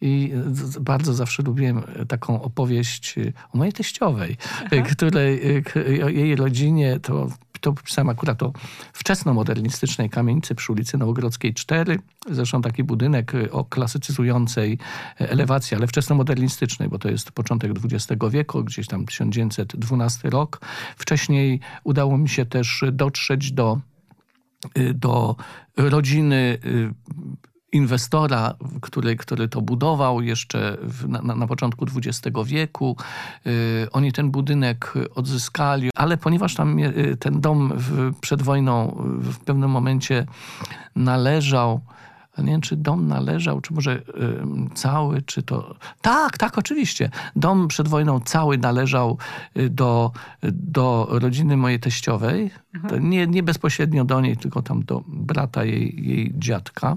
[0.00, 0.32] I
[0.80, 4.36] bardzo zawsze lubiłem taką opowieść y, o mojej teściowej,
[4.72, 5.62] y, której,
[6.04, 7.28] o jej rodzinie, to,
[7.60, 8.52] to pisałem akurat o
[8.92, 11.98] wczesnomodernistycznej kamienicy przy ulicy Nowogrodzkiej 4.
[12.30, 14.78] Zresztą taki budynek o klasycyzującej
[15.16, 20.60] elewacji, ale wczesnomodernistycznej, bo to jest początek XX wieku, gdzieś tam 1912 rok.
[20.96, 23.80] Wcześniej udało mi się też dotrzeć do
[24.94, 25.36] do
[25.76, 26.94] rodziny y,
[27.72, 32.96] inwestora, który, który to budował jeszcze w, na, na początku XX wieku.
[33.46, 39.32] Y, Oni ten budynek odzyskali, ale ponieważ tam y, ten dom w, przed wojną y,
[39.32, 40.26] w pewnym momencie
[40.96, 41.80] należał
[42.42, 44.04] nie wiem, czy dom należał, czy może y,
[44.74, 45.74] cały, czy to...
[46.00, 47.10] Tak, tak, oczywiście.
[47.36, 49.18] Dom przed wojną cały należał
[49.56, 50.12] y, do,
[50.52, 52.50] do rodziny mojej teściowej.
[52.88, 56.96] To nie, nie bezpośrednio do niej, tylko tam do brata jej, jej dziadka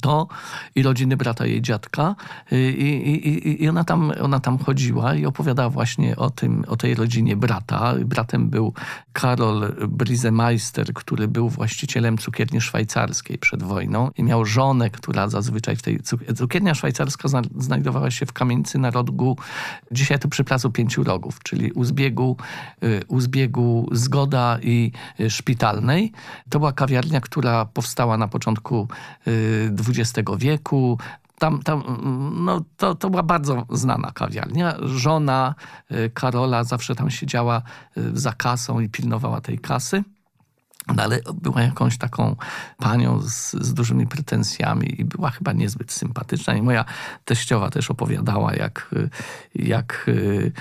[0.00, 0.28] to
[0.74, 2.14] i rodziny brata jej dziadka
[2.52, 6.76] i, i, i, i ona, tam, ona tam chodziła i opowiadała właśnie o tym, o
[6.76, 7.94] tej rodzinie brata.
[8.04, 8.72] Bratem był
[9.12, 15.82] Karol Brisemeister, który był właścicielem cukierni szwajcarskiej przed wojną i miał żonę, która zazwyczaj w
[15.82, 19.36] tej cuk- cukiernia szwajcarska zna, znajdowała się w kamienicy na rogu,
[19.90, 22.36] dzisiaj to przy Placu Pięciu Rogów, czyli u zbiegu,
[22.82, 26.12] y, u zbiegu Zgoda i y, Szpitalnej.
[26.50, 28.88] To była kawiarnia, która powstała na początku
[29.28, 30.98] y, XX wieku.
[31.38, 31.82] Tam, tam,
[32.44, 34.76] no, to, to była bardzo znana kawiarnia.
[34.82, 35.54] Żona
[35.90, 37.62] y, Karola zawsze tam siedziała
[37.96, 40.04] y, za kasą i pilnowała tej kasy.
[40.94, 42.36] No, ale była jakąś taką
[42.78, 46.54] panią z, z dużymi pretensjami i była chyba niezbyt sympatyczna.
[46.54, 46.84] I moja
[47.24, 48.94] teściowa też opowiadała, jak,
[49.54, 50.52] jak y,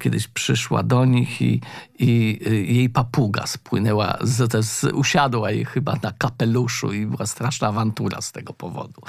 [0.00, 1.60] kiedyś przyszła do nich i,
[1.98, 7.68] i y, jej papuga spłynęła, z, z, usiadła jej chyba na kapeluszu i była straszna
[7.68, 9.02] awantura z tego powodu.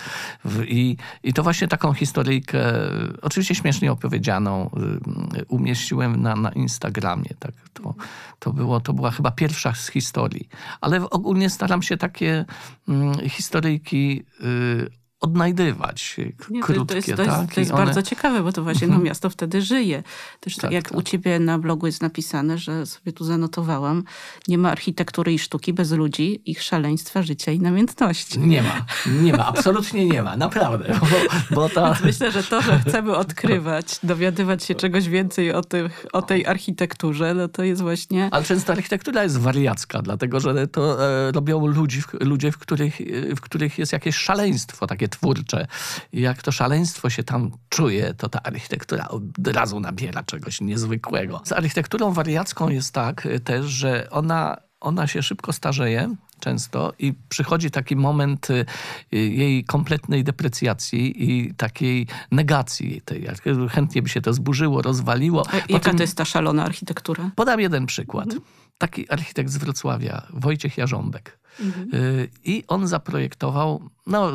[0.67, 2.63] I, i to właśnie taką historyjkę,
[3.21, 4.69] oczywiście śmiesznie opowiedzianą,
[5.37, 7.29] y, umieściłem na, na Instagramie.
[7.39, 7.95] Tak, to,
[8.39, 10.36] to, było, to była chyba pierwsza z historii.
[10.81, 12.45] Ale ogólnie staram się takie
[12.87, 16.85] mm, historyjki y, odnajdywać to, krótkie.
[16.85, 17.53] to jest, to jest, tak?
[17.53, 17.85] to jest one- Mhm.
[17.85, 20.03] bardzo ciekawe, bo to właśnie no, miasto wtedy żyje.
[20.39, 20.97] Też tak, Tak, jak tak.
[20.97, 24.03] u ciebie na blogu jest napisane, że sobie tu zanotowałam,
[24.47, 28.39] nie ma architektury i sztuki bez ludzi, ich szaleństwa, życia i namiętności.
[28.39, 28.85] Nie ma,
[29.21, 30.99] nie ma, absolutnie nie ma, naprawdę.
[30.99, 36.05] Bo, bo ta, Myślę, że to, że chcemy odkrywać, dowiadywać się czegoś więcej o, tych,
[36.13, 38.29] o tej architekturze, no to jest właśnie...
[38.31, 43.35] ale często architektura jest wariacka, dlatego że to e, robią ludzi, ludzie, w których, e,
[43.35, 45.67] w których jest jakieś szaleństwo takie twórcze.
[46.13, 51.41] I jak to szaleństwo się tam czuje, to ta architektura od razu nabiera czegoś niezwykłego.
[51.45, 57.13] Z architekturą wariacką jest tak e, też, że ona, ona się szybko starzeje często i
[57.29, 58.65] przychodzi taki moment y,
[59.13, 63.27] y, jej kompletnej deprecjacji i takiej negacji tej.
[63.69, 65.43] Chętnie by się to zburzyło, rozwaliło.
[65.51, 67.31] A Jaka Potem- to jest ta szalona architektura?
[67.35, 68.27] Podam jeden przykład.
[68.77, 71.39] Taki architekt z Wrocławia, Wojciech Jarząbek.
[71.93, 74.31] Y, I on zaprojektował, no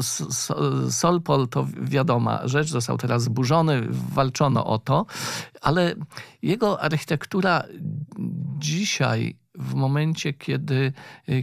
[0.90, 5.06] Solpol to wiadoma rzecz, został teraz zburzony, walczono o to,
[5.60, 5.94] ale
[6.42, 7.64] jego architektura
[8.58, 10.92] dzisiaj, w momencie, kiedy,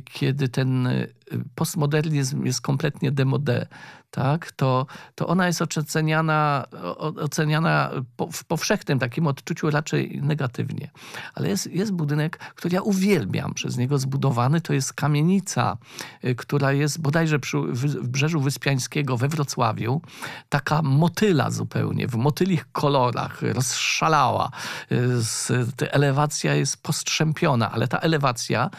[0.05, 1.13] kiedy ten y,
[1.55, 3.65] postmodernizm jest kompletnie demodé,
[4.11, 6.65] tak, to, to ona jest oceniana,
[6.97, 7.91] oceniana
[8.33, 10.91] w powszechnym takim odczuciu raczej negatywnie.
[11.35, 14.61] Ale jest, jest budynek, który ja uwielbiam, przez niego zbudowany.
[14.61, 15.77] To jest kamienica,
[16.25, 20.01] y, która jest bodajże przy wy- Brzeżu Wyspiańskiego we Wrocławiu.
[20.49, 24.51] Taka motyla zupełnie, w motylich kolorach, rozszalała.
[24.91, 28.69] Y, elewacja jest postrzępiona, ale ta elewacja,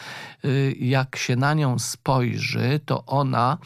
[0.78, 3.58] jak się na nią spojrzy, to ona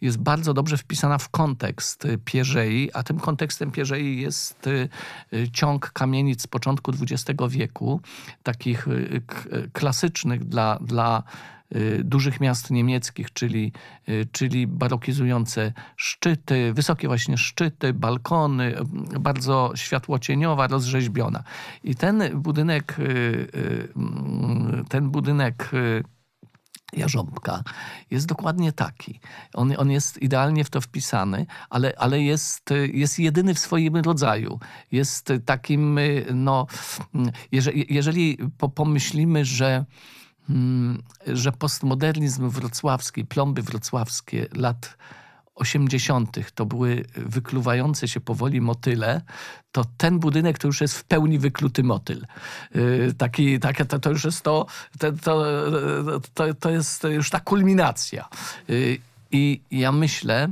[0.00, 4.88] jest bardzo dobrze wpisana w kontekst y, Pierzei, a tym kontekstem Pierzei jest y,
[5.32, 8.00] y, ciąg kamienic z początku XX wieku,
[8.42, 9.22] takich y,
[9.72, 11.22] klasycznych dla, dla
[11.74, 13.72] y, dużych miast niemieckich, czyli,
[14.08, 18.80] y, czyli barokizujące szczyty, wysokie właśnie szczyty, balkony,
[19.14, 21.42] y, bardzo światłocieniowa, rozrzeźbiona.
[21.84, 26.04] I ten budynek, y, y, mm, ten budynek y,
[26.92, 27.62] Jarząbka
[28.10, 29.20] jest dokładnie taki.
[29.54, 34.58] On, on jest idealnie w to wpisany, ale, ale jest, jest jedyny w swoim rodzaju.
[34.92, 36.66] Jest takim, y, no,
[37.14, 39.84] mm, jeżeli, jeżeli po, pomyślimy, że
[40.50, 44.96] mm, że postmodernizm wrocławski, plomby wrocławskie lat
[45.60, 46.36] 80.
[46.54, 49.20] to były wykluwające się powoli motyle,
[49.72, 52.26] to ten budynek to już jest w pełni wykluty motyl.
[52.74, 54.66] Yy, Taki, takie, to, to już jest to,
[54.98, 55.10] to,
[56.34, 58.28] to, to, jest już ta kulminacja.
[58.68, 58.98] Yy,
[59.32, 60.48] I ja myślę,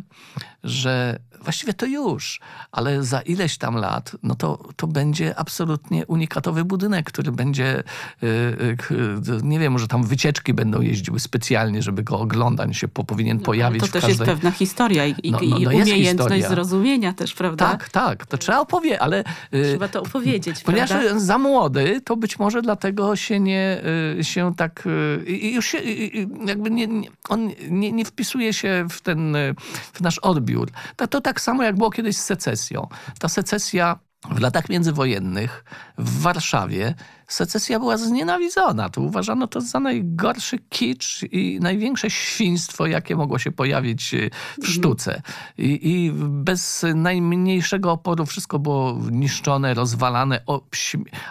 [0.64, 1.18] że
[1.49, 2.41] właściwie to już,
[2.73, 7.83] ale za ileś tam lat, no to, to będzie absolutnie unikatowy budynek, który będzie,
[8.23, 8.95] yy, k-
[9.43, 13.81] nie wiem, może tam wycieczki będą jeździły specjalnie, żeby go oglądać, się po, powinien pojawić
[13.81, 14.11] to też każdej...
[14.11, 16.49] jest pewna historia i, No, no, i no umiejętność historia.
[16.49, 17.71] zrozumienia też, prawda?
[17.71, 19.25] Tak, tak, to trzeba opowiedzieć, ale...
[19.53, 21.19] yy, Trzeba to opowiedzieć, Ponieważ prawda?
[21.19, 23.83] za młody, to być może dlatego się nie,
[24.19, 26.89] y, się tak, y, i już się, y, y, jakby nie,
[27.29, 29.55] on nie, nie wpisuje się w ten, y,
[29.93, 30.69] w nasz odbiór.
[30.97, 32.88] To, to tak samo jak było kiedyś z secesją.
[33.18, 33.98] Ta secesja
[34.31, 35.64] w latach międzywojennych
[35.98, 36.94] w Warszawie
[37.29, 38.88] secesja była znienawidzona.
[38.88, 44.31] To uważano to za najgorszy kicz i największe świństwo, jakie mogło się pojawić y,
[44.62, 45.23] w sztuce.
[45.59, 50.41] I, i bez najmniejszego oporu wszystko było niszczone, rozwalane,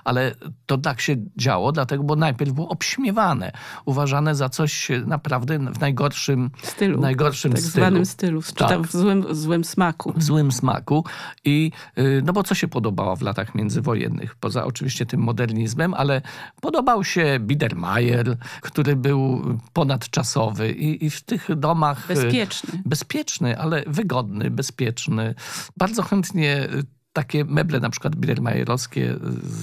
[0.04, 3.52] ale to tak się działo, dlatego, bo najpierw było obśmiewane,
[3.86, 7.02] uważane za coś naprawdę w najgorszym stylu.
[7.02, 7.72] najgorszym tak stylu.
[7.72, 8.82] zwanym stylu, Tak.
[8.82, 10.14] w złym, złym smaku.
[10.16, 11.06] w złym smaku.
[11.46, 14.36] I y, no bo co się podobało w latach międzywojennych?
[14.36, 16.22] Poza oczywiście tym modernizmem, ale
[16.62, 22.12] podobał się Biedermeier, który był ponadczasowy i, i w tych domach...
[22.12, 22.82] y, Bezpieczny.
[22.86, 25.36] Bezpieczny, ale wygodny, bezpieczny.
[25.78, 29.12] Bardzo chętnie y, takie meble, na przykład biedermajerowskie,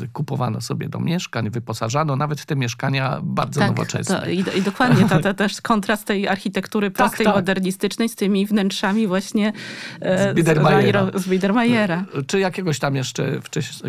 [0.02, 4.14] y, kupowano sobie do mieszkań, wyposażano nawet te mieszkania bardzo nowoczesne.
[4.14, 7.34] Tak, to, i, i dokładnie to, to też kontrast tej architektury prostej, tak.
[7.34, 9.52] modernistycznej z tymi wnętrzami właśnie
[10.00, 10.32] e, Z
[11.14, 12.04] z Biedermeiera.
[12.26, 13.40] czy jakiegoś tam jeszcze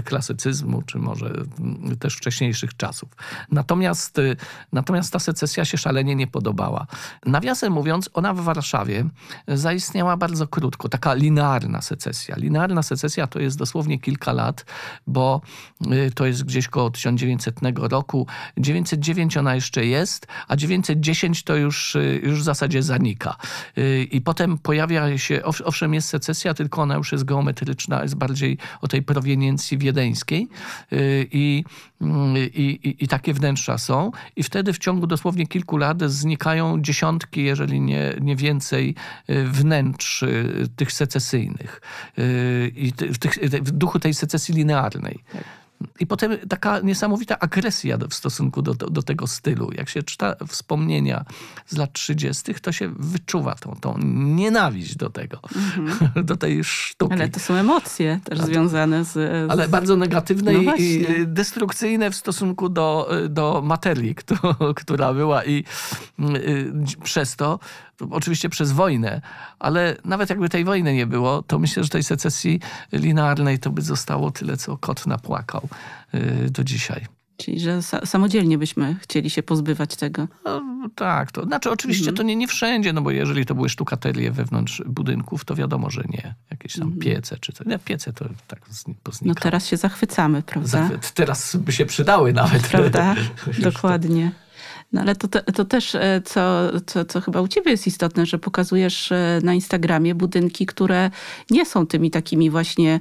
[0.04, 3.10] klasycyzmu, czy może mm, też wcześniejszych czasów.
[3.52, 4.36] Natomiast, y,
[4.72, 6.88] natomiast ta secesja się szalenie nie podobała.
[7.26, 9.06] Nawiasem mówiąc, ona w Warszawie
[9.48, 10.90] zaistniała bardzo krótko.
[10.90, 12.36] Taka linearna secesja.
[12.38, 14.66] Linearna secesja to jest jest dosłownie kilka lat,
[15.08, 15.42] bo
[15.92, 18.28] y, to jest gdzieś koło 1900 roku.
[18.58, 23.36] 909 ona jeszcze jest, a 910 to już, y, już w zasadzie zanika.
[23.78, 28.16] Y, I potem pojawia się, ow- owszem jest secesja, tylko ona już jest geometryczna, jest
[28.16, 30.48] bardziej o tej proweniencji wiedeńskiej
[31.32, 31.64] i,
[32.02, 34.12] mm, i, i, i takie wnętrza są.
[34.36, 38.96] I wtedy w ciągu dosłownie kilku lat znikają dziesiątki, jeżeli nie, nie więcej
[39.46, 40.24] wnętrz
[40.76, 41.82] tych secesyjnych.
[42.76, 45.24] I tych, w duchu tej secesji linearnej.
[46.00, 49.70] I potem taka niesamowita agresja do, w stosunku do, do, do tego stylu.
[49.78, 51.26] Jak się czyta wspomnienia
[51.68, 55.40] z lat 30., to się wyczuwa tą, tą nienawiść do tego,
[56.24, 57.14] do tej sztuki.
[57.14, 59.12] Ale to są emocje też związane z...
[59.12, 59.52] z...
[59.52, 60.86] Ale bardzo negatywne No i- właśnie.
[60.86, 65.64] y, destrukcyjne w stosunku do, y, do materii, któ- która była i
[66.20, 67.60] y, dź- przez to,
[68.10, 69.22] oczywiście przez wojnę,
[69.60, 72.60] ale nawet jakby tej wojny nie było, to myślę, że tej secesji
[72.92, 75.68] linearnej to by zostało tyle, co kot napłakał y,
[76.52, 77.06] do dzisiaj.
[77.38, 80.28] Czyli, że sa- samodzielnie byśmy chcieli się pozbywać tego.
[80.46, 80.62] No,
[80.96, 84.84] tak, to znaczy oczywiście to nie, nie wszędzie, no bo jeżeli to były sztukaterie wewnątrz
[84.86, 86.36] budynków, to wiadomo, że nie.
[86.52, 87.68] Jakieś tam piece czy coś.
[87.68, 90.70] Nie, piece to tak zni- No teraz się zachwycamy, prawda?
[90.70, 91.12] Zachwyt.
[91.12, 92.68] Teraz by się przydały nawet.
[92.68, 93.16] Prawda?
[93.48, 94.32] Już to- Dokładnie.
[94.94, 98.38] No ale to, to też, e, co, co, co chyba u ciebie jest istotne, że
[98.38, 101.12] pokazujesz e, na Instagramie budynki, które
[101.50, 103.00] nie są tymi takimi właśnie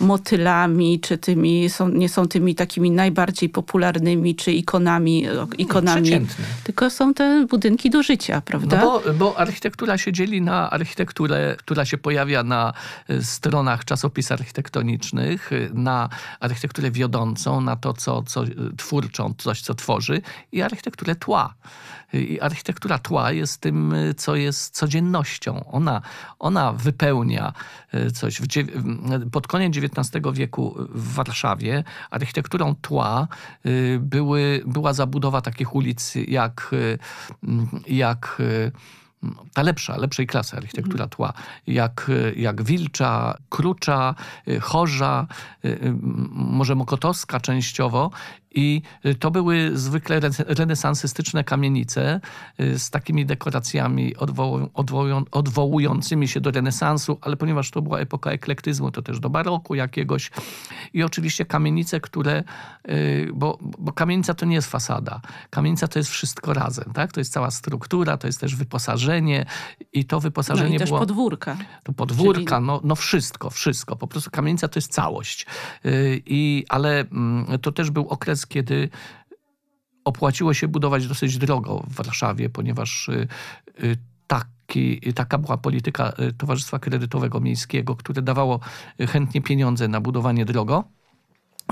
[0.00, 6.44] motylami, czy tymi, są, nie są tymi takimi najbardziej popularnymi, czy ikonami, o, ikonami przeciętne.
[6.64, 8.80] tylko są te budynki do życia, prawda?
[8.80, 12.72] No bo, bo architektura się dzieli na architekturę, która się pojawia na
[13.10, 16.08] y, stronach czasopis architektonicznych, na
[16.40, 18.44] architekturę wiodącą, na to, co, co
[18.76, 21.54] twórczą, coś, co tworzy i architekturę tła.
[22.14, 25.64] Y, I architektura tła jest tym, y, co jest codziennością.
[25.72, 26.02] Ona,
[26.38, 27.52] ona wypełnia
[27.94, 28.40] y, coś.
[28.40, 33.28] W- pod koniec XIX wieku w Warszawie architekturą tła
[33.66, 36.98] y, były, była zabudowa takich ulic jak, y,
[37.42, 38.72] mm, jak y,
[39.54, 41.32] ta lepsza, lepszej klasy architektura tła,
[41.66, 44.14] jak, y, jak Wilcza, Krucza,
[44.48, 45.26] y, Chorza,
[45.64, 45.94] y, y,
[46.32, 48.10] może Mokotowska częściowo.
[48.54, 52.20] I y, to były zwykle rene- renesansystyczne kamienice
[52.60, 58.30] y, z takimi dekoracjami odwołu- odwołują- odwołującymi się do renesansu, ale ponieważ to była epoka
[58.30, 60.30] eklektyzmu, to też do baroku jakiegoś.
[60.92, 62.44] I oczywiście kamienice, które,
[62.88, 65.20] y, bo, bo kamienica to nie jest fasada.
[65.50, 67.12] Kamienica to jest wszystko razem, tak?
[67.12, 69.46] To jest cała struktura, to jest też wyposażenie
[69.92, 71.00] i to no wyposażenie i też było...
[71.00, 71.56] podwórka.
[71.82, 73.96] To podwórka, no, no wszystko, wszystko.
[73.96, 75.46] Po prostu kamienica to jest całość.
[76.26, 78.88] I, ale mm, to też był okres, kiedy
[80.04, 83.28] opłaciło się budować dosyć drogo w Warszawie, ponieważ y,
[83.84, 88.60] y, taki, taka była polityka y, Towarzystwa Kredytowego Miejskiego, które dawało
[89.00, 90.84] y, chętnie pieniądze na budowanie drogo.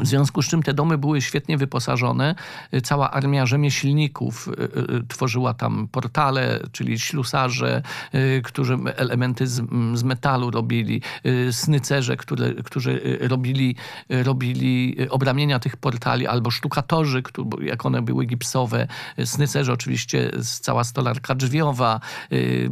[0.00, 2.34] W związku z czym te domy były świetnie wyposażone.
[2.74, 7.82] Y, Cała armia rzemieślników y, y, tworzyła tam portale, czyli ślusarze,
[8.14, 9.62] y, którzy elementy z,
[9.94, 12.90] z metalu robili, y, snycerze, które, którzy
[13.22, 13.76] y, robili,
[14.12, 18.86] y, robili y, obramienia tych portali, albo sztukatorzy, którzy, jak one były gipsowe,
[19.18, 22.00] y, snycerze oczywiście, cała stolarka drzwiowa,
[22.32, 22.70] y,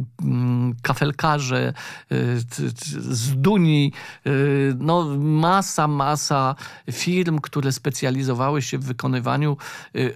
[0.81, 1.73] kafelkarze,
[2.11, 2.39] y,
[2.99, 3.93] z Duni,
[4.27, 6.55] y, no masa, masa
[6.91, 9.57] firm, które specjalizowały się w wykonywaniu
[9.95, 10.13] y,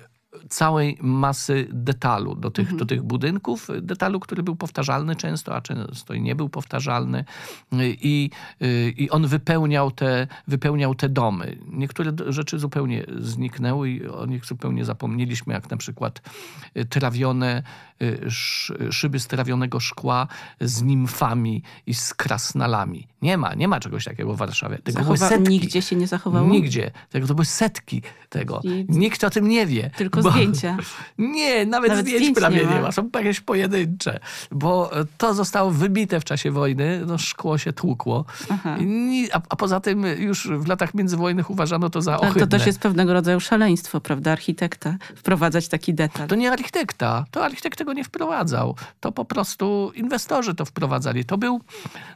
[0.49, 3.67] całej masy detalu do tych, do tych budynków.
[3.81, 7.25] Detalu, który był powtarzalny często, a często i nie był powtarzalny.
[7.73, 8.29] Y, I,
[8.61, 11.57] y, i on wypełniał te, wypełniał te domy.
[11.71, 16.21] Niektóre rzeczy zupełnie zniknęły i o nich zupełnie zapomnieliśmy, jak na przykład
[16.77, 17.63] y, trawione
[18.01, 20.27] y, sz- szyby z trawionego szkła
[20.61, 23.07] z nimfami i z krasnalami.
[23.21, 24.77] Nie ma, nie ma czegoś takiego w Warszawie.
[24.77, 25.49] Tego były Zachowa- setki.
[25.49, 26.49] nigdzie się nie zachowało?
[26.49, 26.91] Nigdzie.
[27.09, 28.61] Tego, to były setki tego.
[28.63, 29.89] I- Nikt o tym nie wie.
[29.97, 30.77] Tylko bo- zdjęcia.
[31.17, 32.81] Nie, nawet, Nawet zdjęć, zdjęć prawie nie nie ma.
[32.81, 32.91] ma.
[32.91, 34.19] Są jakieś pojedyncze.
[34.51, 37.03] Bo e, to zostało wybite w czasie wojny.
[37.05, 38.25] No, szkło się tłukło.
[38.79, 42.41] I A, a poza tym już w latach międzywojennych uważano to za Ale ohydne.
[42.41, 46.27] to też jest pewnego rodzaju szaleństwo, prawda, architekta, wprowadzać taki detal.
[46.27, 47.25] To nie architekta.
[47.31, 48.75] To architekt tego nie wprowadzał.
[48.99, 51.25] To po prostu inwestorzy to wprowadzali.
[51.25, 51.61] To był,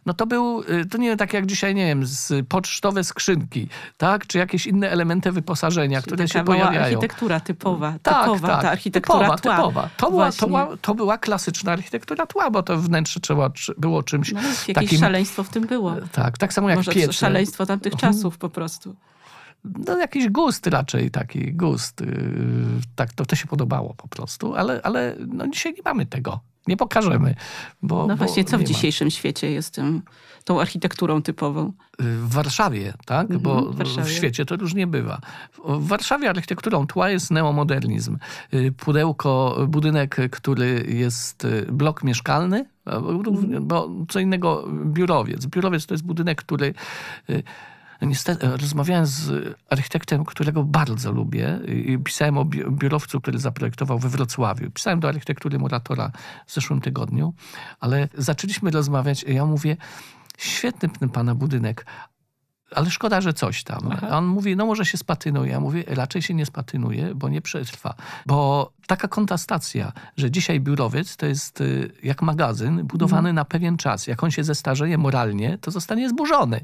[0.06, 4.28] no to był, y, to nie tak jak dzisiaj, nie wiem, z pocztowe skrzynki, tak?
[4.28, 6.82] Czy jakieś inne elementy wyposażenia, które Taka się pojawiają.
[6.98, 8.62] architektura typowa, typowa tak.
[8.62, 9.56] ta architektura typowa, tła.
[9.58, 9.90] Typowa.
[9.98, 14.32] To, była, to, była, to była klasyczna architektura tła, bo to wnętrze trzeba, było czymś
[14.32, 15.00] No, jakieś takim...
[15.00, 15.96] szaleństwo w tym było.
[16.12, 17.14] Tak, tak samo jak Może piece.
[17.14, 18.96] szaleństwo tamtych czasów po prostu.
[19.64, 22.02] No, jakiś gust raczej, taki gust.
[22.02, 22.08] Yy,
[22.96, 26.40] Tak, to, to się podobało po prostu, ale, ale no, dzisiaj nie mamy tego.
[26.68, 27.36] Nie pokażemy.
[27.82, 28.74] Bo, No właśnie, bo co w nie ma.
[28.74, 30.02] dzisiejszym świecie jest tym,
[30.44, 31.74] tą architekturą typową?
[32.00, 33.22] W Warszawie, tak?
[33.22, 34.08] Mhm, Bo w Warszawie.
[34.08, 35.20] w świecie to różnie bywa.
[35.66, 38.18] W Warszawie architekturą tła jest neomodernizm.
[38.54, 42.66] Y, Pudełko, budynek, który jest y, blok mieszkalny,
[43.26, 45.46] równie- bo co innego biurowiec.
[45.46, 46.74] Biurowiec to jest budynek, który
[47.30, 47.44] y,
[48.02, 49.32] Niestety, rozmawiałem z
[49.70, 51.60] architektem, którego bardzo lubię.
[52.06, 54.72] Pisałem o bi- biurowcu, który zaprojektował we Wrocławiu.
[54.72, 56.12] Pisałem do architektury Muratora
[56.46, 57.34] w zeszłym tygodniu,
[57.80, 59.24] ale zaczęliśmy rozmawiać.
[59.24, 59.78] i Ja mówię,
[60.38, 61.86] świetny ten pana budynek,
[62.76, 63.90] ale szkoda, że coś tam.
[64.12, 65.52] A on mówi, no może się spatynuje.
[65.52, 67.94] Ja mówię, raczej się nie spatynuje, bo nie przetrwa.
[68.26, 74.08] Bo taka kontrastacja, że dzisiaj biurowiec to jest y, jak magazyn budowany na pewien czas.
[74.08, 76.62] Jak on się zestarzeje moralnie, to zostanie zburzony.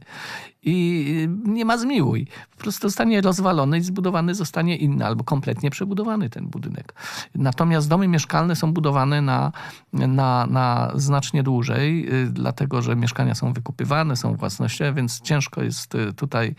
[0.64, 1.06] I
[1.46, 2.28] y, nie ma zmiłuj.
[2.52, 6.94] Po prostu zostanie rozwalony i zbudowany zostanie inny, albo kompletnie przebudowany ten budynek.
[7.36, 9.52] Natomiast domy mieszkalne są budowane na,
[9.94, 15.94] na, na znacznie dłużej, y, dlatego że mieszkania są wykupywane, są własnościowe, więc ciężko jest
[16.16, 16.56] tutaj,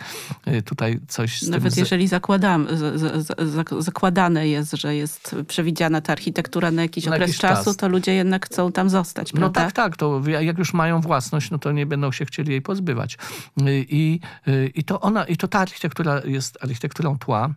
[0.64, 1.80] tutaj coś z Nawet tym...
[1.80, 7.12] jeżeli zakładam, z, z, z, zakładane jest, że jest przewidziana ta architektura na jakiś Na
[7.12, 7.76] okres jakiś czasu, czas.
[7.76, 9.60] to ludzie jednak chcą tam zostać, No prawda?
[9.60, 9.96] tak, tak.
[9.96, 13.14] To jak już mają własność, no to nie będą się chcieli jej pozbywać.
[13.14, 17.54] Y, I, y, i, to, ona, i to ta architektura jest architekturą tła.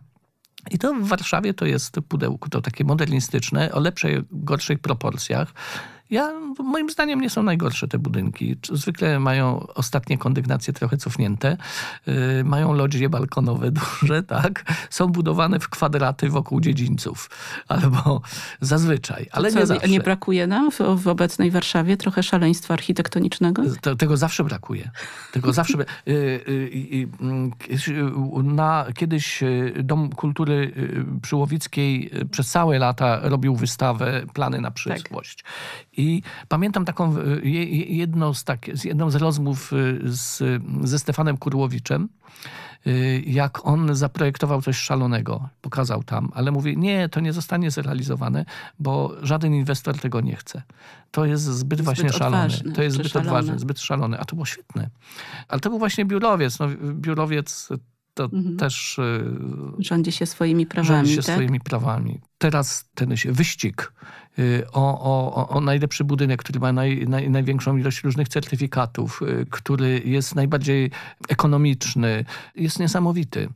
[0.70, 5.52] I to w Warszawie to jest pudełko, to takie modernistyczne, o lepszej, gorszych proporcjach.
[6.10, 8.56] Ja, moim zdaniem nie są najgorsze te budynki.
[8.72, 11.56] Zwykle mają ostatnie kondygnacje trochę cofnięte,
[12.06, 14.64] yy, mają lodzie balkonowe duże, tak?
[14.90, 17.30] Są budowane w kwadraty wokół dziedzińców,
[17.68, 18.20] albo
[18.60, 19.88] zazwyczaj, ale Co, nie zawsze.
[19.88, 23.62] nie brakuje nam w, w obecnej Warszawie trochę szaleństwa architektonicznego?
[23.80, 24.90] To, tego zawsze brakuje.
[25.32, 25.78] Tego zawsze.
[25.78, 26.52] bra- y, y,
[26.92, 32.78] y, mm, kiedyś, y, na, kiedyś y, Dom Kultury y, przy Łowickiej y, przez całe
[32.78, 35.44] lata robił wystawę Plany na przyszłość.
[35.98, 40.42] I pamiętam taką je- jedną z, tak, jedną z rozmów y, z,
[40.82, 42.08] ze Stefanem Kurłowiczem,
[42.86, 48.44] y, jak on zaprojektował coś szalonego, pokazał tam, ale mówi, nie, to nie zostanie zrealizowane,
[48.78, 50.62] bo żaden inwestor tego nie chce.
[51.10, 52.48] To jest zbyt, właśnie szalone.
[52.74, 53.30] To jest zbyt szalone.
[53.30, 54.18] odważne, zbyt szalone.
[54.18, 54.90] A to było świetne.
[55.48, 56.58] Ale to był właśnie biurowiec.
[56.58, 57.68] No, biurowiec
[58.18, 58.56] to Mhm.
[58.56, 59.24] też y,
[59.78, 61.34] Rządzi się swoimi prawami, rządzi się tak?
[61.34, 62.20] swoimi prawami.
[62.38, 63.92] Teraz ten wyścig
[64.38, 69.46] y, o, o, o- najlepszy budynek, który ma naj, naj, największą ilość różnych certyfikatów, y,
[69.50, 70.90] który jest najbardziej
[71.28, 73.48] ekonomiczny, jest niesamowity.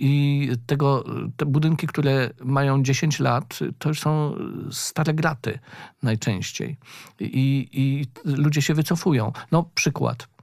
[0.00, 1.04] I tego,
[1.36, 4.34] te budynki, które mają 10 lat, to już są
[4.70, 5.58] stare graty
[6.02, 6.76] najczęściej.
[7.20, 9.32] I, i ludzie się wycofują.
[9.52, 10.33] No przykład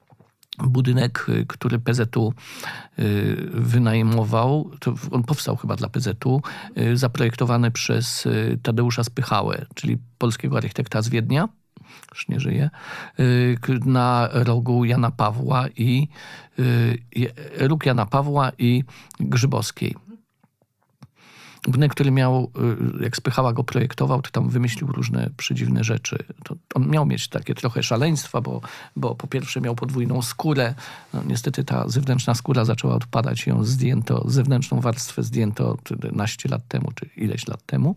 [0.57, 2.33] budynek, y, który PZU
[2.99, 4.71] y, wynajmował,
[5.11, 6.41] on powstał chyba dla PZU,
[6.77, 8.27] y, zaprojektowany przez
[8.63, 11.49] Tadeusza Spychałę, czyli polskiego architekta z Wiednia,
[12.11, 12.69] już nie żyje,
[13.85, 16.07] na rogu Jana Pawła i
[17.57, 18.83] róg Jana Pawła i
[19.19, 19.95] Grzybowskiej.
[21.67, 22.51] Budynek, który miał,
[22.99, 26.23] y, jak Spychała go projektował, to tam wymyślił różne przedziwne rzeczy.
[26.43, 28.61] To, on miał mieć takie trochę szaleństwa, bo,
[28.95, 30.73] bo po pierwsze miał podwójną skórę.
[31.13, 36.67] No, niestety ta zewnętrzna skóra zaczęła odpadać i ją zdjęto, zewnętrzną warstwę zdjęto 11 lat
[36.67, 37.95] temu, czy ileś lat temu.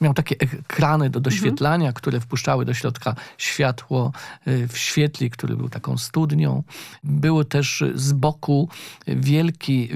[0.00, 4.12] Miał takie ekrany do doświetlania, które wpuszczały do środka światło
[4.48, 6.62] y, w świetli, który był taką studnią.
[7.04, 8.68] Był też z boku
[9.06, 9.88] wielki,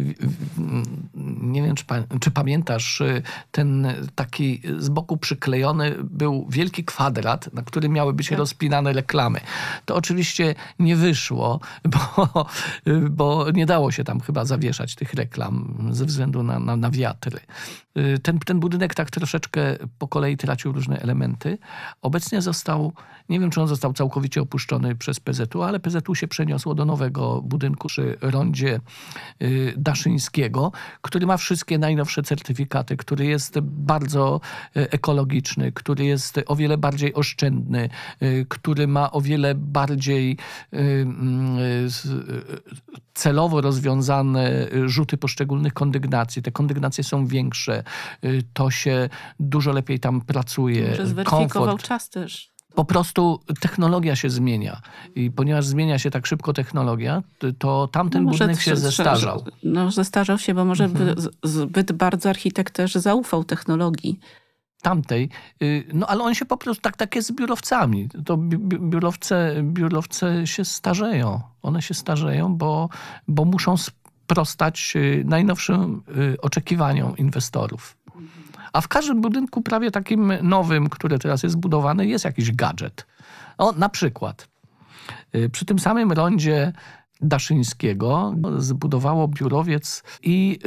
[1.40, 7.54] nie wiem czy, pa- czy pamiętasz, y, ten taki z boku przyklejony był wielki kwadrat,
[7.54, 9.40] na którym miały być rozpinane reklamy.
[9.84, 12.46] To oczywiście nie wyszło, bo,
[13.10, 17.40] bo nie dało się tam chyba zawieszać tych reklam ze względu na, na, na wiatry.
[17.98, 21.58] Y, Ten, ten budynek tak troszeczkę po kolei tracił różne elementy.
[22.02, 22.92] Obecnie został,
[23.28, 27.42] nie wiem czy on został całkowicie opuszczony przez PZU, ale PZU się przeniosło do nowego
[27.42, 28.80] budynku przy rondzie
[29.42, 30.72] y, Daszyńskiego,
[31.02, 34.40] który ma wszystkie najnowsze certyfikaty, który jest bardzo
[34.76, 37.88] y, ekologiczny, który jest o wiele bardziej oszczędny,
[38.48, 40.36] który ma o wiele bardziej
[40.72, 41.58] mm,
[43.14, 46.42] celowo rozwiązane rzuty poszczególnych kondygnacji.
[46.42, 47.79] Te kondygnacje są większe,
[48.24, 49.08] y, to się
[49.40, 50.90] dużo lepiej tam pracuje.
[50.90, 51.82] Może zweryfikował Komfort.
[51.88, 52.50] czas też.
[52.74, 54.80] Po prostu technologia się zmienia
[55.14, 57.22] i ponieważ zmienia się tak szybko technologia,
[57.58, 59.44] to tamten No budynek się zestarzał.
[59.62, 61.16] No, zestarzał się, bo może Mhm.
[61.44, 64.20] zbyt bardzo architekt też zaufał technologii.
[64.82, 65.28] tamtej,
[65.62, 68.08] y, no ale on się po prostu, tak, tak jest z biurowcami.
[68.24, 71.40] To bi- bi- biurowce, biurowce się starzeją.
[71.62, 72.88] One się starzeją, bo,
[73.28, 73.76] bo muszą
[74.30, 76.02] sprostać y, najnowszym
[76.34, 77.96] y, oczekiwaniom inwestorów.
[78.72, 83.06] A w każdym budynku, prawie takim nowym, który teraz jest budowany, jest jakiś gadżet.
[83.58, 84.48] O, na przykład
[85.34, 86.72] y, przy tym samym rondzie
[87.22, 90.58] Daszyńskiego zbudowało biurowiec i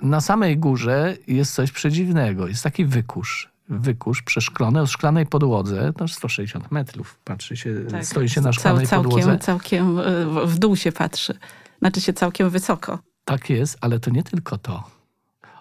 [0.00, 2.48] na samej górze jest coś przedziwnego.
[2.48, 3.52] Jest taki wykusz.
[3.68, 8.06] Wykusz przeszklony o szklanej podłodze, to 160 metrów, patrzy się, Tak.
[8.06, 9.38] stoi się na Cał- szklanej całkiem, podłodze.
[9.38, 10.00] Całkiem
[10.44, 11.38] w dół się patrzy.
[11.82, 12.98] Znaczy się całkiem wysoko.
[13.24, 14.90] Tak jest, ale to nie tylko to.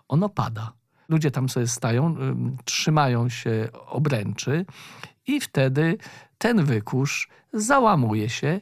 [0.07, 0.73] Ono pada.
[1.09, 4.65] Ludzie tam sobie stają, ym, trzymają się obręczy
[5.27, 5.97] i wtedy
[6.37, 8.61] ten wykusz załamuje się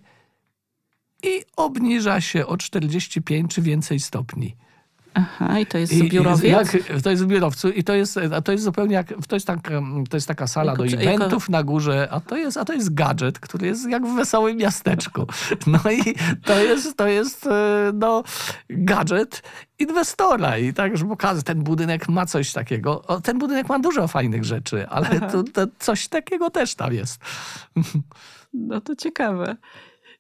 [1.24, 4.56] i obniża się o 45 czy więcej stopni.
[5.14, 6.74] Aha, i to jest I- biurowiec?
[6.74, 9.60] Jak, to jest w biurowcu i to jest, to jest zupełnie jak, to jest, tak,
[10.10, 12.94] to jest taka sala Jako do eventów na górze, a to, jest, a to jest
[12.94, 15.26] gadżet, który jest jak w wesołym miasteczku.
[15.68, 18.24] No i to jest, to jest e, no,
[18.70, 19.44] gadżet
[19.80, 23.02] inwestora i tak, żeby pokazać, ten budynek ma coś takiego.
[23.02, 27.22] O, ten budynek ma dużo fajnych rzeczy, ale to, to coś takiego też tam jest.
[28.54, 29.56] No to ciekawe.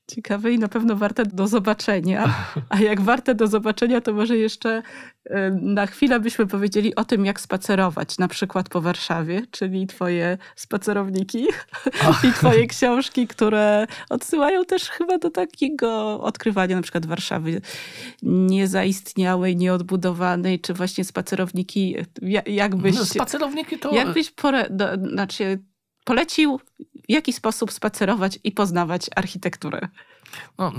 [0.09, 2.33] Ciekawe i na pewno warte do zobaczenia.
[2.69, 4.81] A jak warte do zobaczenia, to może jeszcze
[5.25, 10.37] e, na chwilę byśmy powiedzieli o tym, jak spacerować, na przykład po Warszawie, czyli twoje
[10.55, 11.47] spacerowniki
[12.29, 17.61] i twoje książki, które odsyłają też chyba do takiego odkrywania na przykład Warszawy
[18.23, 22.95] niezaistniałej, nieodbudowanej, czy właśnie spacerowniki, ja- jakbyś...
[22.95, 23.95] No, spacerowniki to...
[23.95, 25.59] Jakbyś pore, do, znaczy
[26.09, 29.87] polecił, w jaki sposób spacerować i poznawać architekturę?
[30.57, 30.71] No,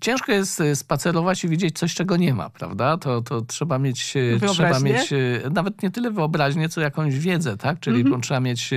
[0.00, 2.98] ciężko jest e, spacerować i widzieć coś, czego nie ma, prawda?
[2.98, 5.16] To, to trzeba mieć, e, trzeba mieć e,
[5.50, 7.80] nawet nie tyle wyobraźnię, co jakąś wiedzę, tak?
[7.80, 8.20] Czyli Mhm.
[8.20, 8.70] trzeba mieć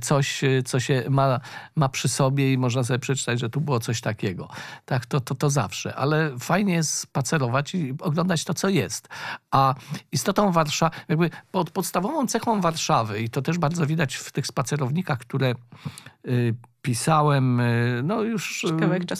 [0.00, 1.40] coś, co się ma,
[1.76, 4.48] ma przy sobie i można sobie przeczytać, że tu było coś takiego.
[4.84, 5.94] Tak, to, to, to zawsze.
[5.94, 9.08] Ale fajnie jest spacerować i oglądać to, co jest.
[9.50, 9.74] A
[10.12, 15.18] istotą Warszawy, jakby pod, podstawową cechą Warszawy, i to też bardzo widać w tych spacerownikach,
[15.18, 15.54] które
[16.28, 16.54] y,
[16.84, 18.68] pisałem y, no już y,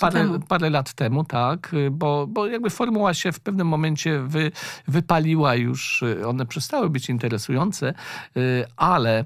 [0.00, 4.52] parę, parę lat temu, tak, y, bo, bo jakby formuła się w pewnym momencie wy,
[4.88, 7.94] wypaliła już, one przestały być interesujące,
[8.76, 9.24] ale,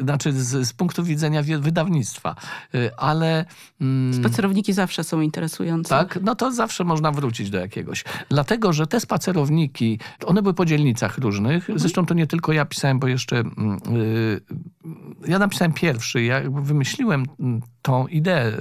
[0.00, 2.34] znaczy z, z punktu widzenia wi- wydawnictwa,
[2.96, 3.44] ale...
[3.80, 5.88] mm, Spacerowniki zawsze są interesujące.
[5.88, 8.04] tak, no to zawsze można wrócić do jakiegoś.
[8.28, 11.68] Dlatego, że te spacerowniki, one były po dzielnicach różnych.
[11.76, 14.40] Zresztą to nie tylko ja pisałem, bo jeszcze mm, y,
[15.28, 18.52] ja napisałem pierwszy, ja wymyśliłem mm, tą ideę.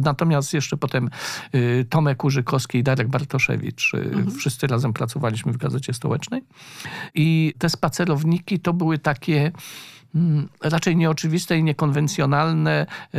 [0.00, 1.10] Natomiast jeszcze potem
[1.54, 6.42] y, Tomek Urzykowski i Darek Bartoszewicz, y, wszyscy razem pracowaliśmy w Gazecie Stołecznej.
[7.14, 9.52] I te spacerowniki to były takie
[10.62, 13.18] raczej nieoczywiste i niekonwencjonalne y,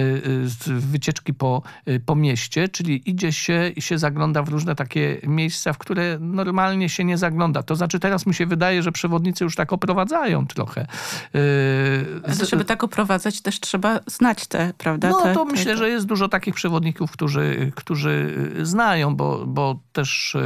[0.68, 5.18] y, wycieczki po, y, po mieście, czyli idzie się i się zagląda w różne takie
[5.24, 7.64] miejsca, w które normalnie się nie zagląda.
[7.64, 10.88] To znaczy teraz mi się wydaje, że przewodnicy już tak oprowadzają trochę.
[12.24, 15.10] Ale żeby tak oprowadzać, też trzeba znać te, prawda?
[15.10, 19.80] no te, to te, myślę, że jest dużo takich przewodników, którzy, którzy znają, bo, bo
[19.94, 20.38] też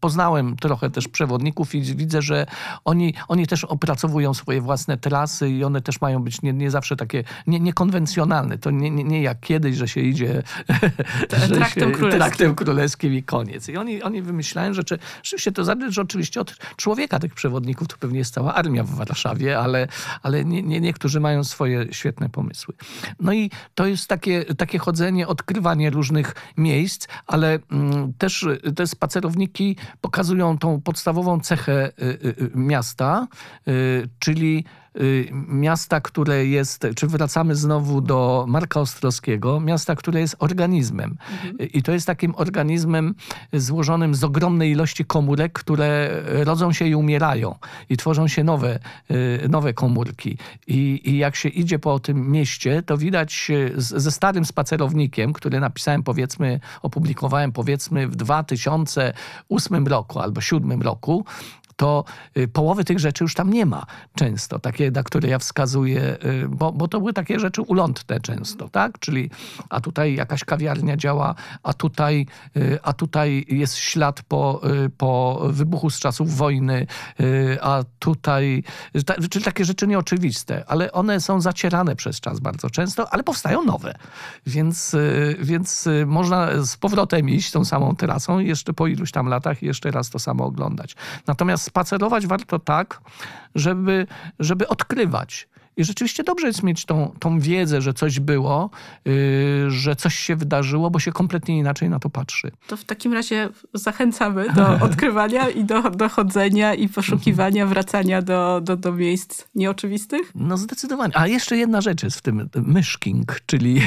[0.00, 2.46] poznałem trochę też przewodników i widzę, że
[2.84, 6.96] oni, oni też opracowują swoje własne trasy i one też mają być nie, nie zawsze
[6.96, 8.58] takie nie, niekonwencjonalne.
[8.58, 10.42] To nie, nie, nie jak kiedyś, że się idzie
[11.48, 12.10] że traktem królewskim.
[12.10, 13.68] traktem królewskim i koniec.
[13.68, 14.98] I oni, oni wymyślają rzeczy.
[15.22, 17.88] Rzeczywiście to zależy oczywiście od człowieka tych przewodników.
[17.88, 19.88] To pewnie jest cała armia w Warszawie, ale,
[20.22, 22.74] ale nie, nie, niektórzy mają swoje świetne pomysły.
[23.20, 29.76] No i to jest takie, takie chodzenie, odkrywanie różnych miejsc, ale mm, też te spacerowniki
[30.00, 33.26] pokazują tą podstawową cechę y, y, y, miasta,
[33.68, 34.64] y, czyli
[35.48, 41.16] miasta, które jest, czy wracamy znowu do Marka Ostrowskiego, miasta, które jest organizmem.
[41.74, 43.14] I to jest takim organizmem
[43.52, 47.54] złożonym z ogromnej ilości komórek, które rodzą się i umierają.
[47.88, 48.78] I tworzą się nowe,
[49.10, 50.38] y, nowe komórki.
[50.66, 55.32] I, I jak się idzie po tym mieście, to widać y, z, ze starym spacerownikiem,
[55.32, 61.24] który napisałem powiedzmy, opublikowałem powiedzmy w 2008 roku albo 2007 roku,
[61.82, 62.04] to
[62.36, 66.48] y, połowy tych rzeczy już tam nie ma często, takie, na które ja wskazuję, y,
[66.48, 68.98] bo, bo to były takie rzeczy ulotne często, tak?
[68.98, 69.30] Czyli
[69.68, 72.26] a tutaj jakaś kawiarnia działa, a tutaj,
[72.56, 74.60] y, a tutaj jest ślad po,
[74.98, 76.86] po wybuchu z czasów wojny,
[77.60, 78.64] a tutaj,
[79.06, 83.64] ta, czyli takie rzeczy nieoczywiste, ale one są zacierane przez czas bardzo często, ale powstają
[83.64, 83.94] nowe.
[84.46, 84.96] Więc,
[85.38, 90.10] więc można z powrotem iść tą samą trasą jeszcze po iluś tam latach jeszcze raz
[90.10, 90.96] to samo oglądać.
[91.26, 93.00] Natomiast spacerować warto tak,
[93.54, 94.06] żeby,
[94.38, 95.48] żeby odkrywać.
[95.76, 98.70] I rzeczywiście dobrze jest mieć tą, tą wiedzę, że coś było,
[99.04, 102.50] yy, że coś się wydarzyło, bo się kompletnie inaczej na to patrzy.
[102.66, 108.60] To w takim razie zachęcamy do odkrywania i do, do chodzenia i poszukiwania, wracania do,
[108.60, 110.32] do, do miejsc nieoczywistych.
[110.34, 111.16] No zdecydowanie.
[111.16, 113.82] A jeszcze jedna rzecz jest w tym myszking, czyli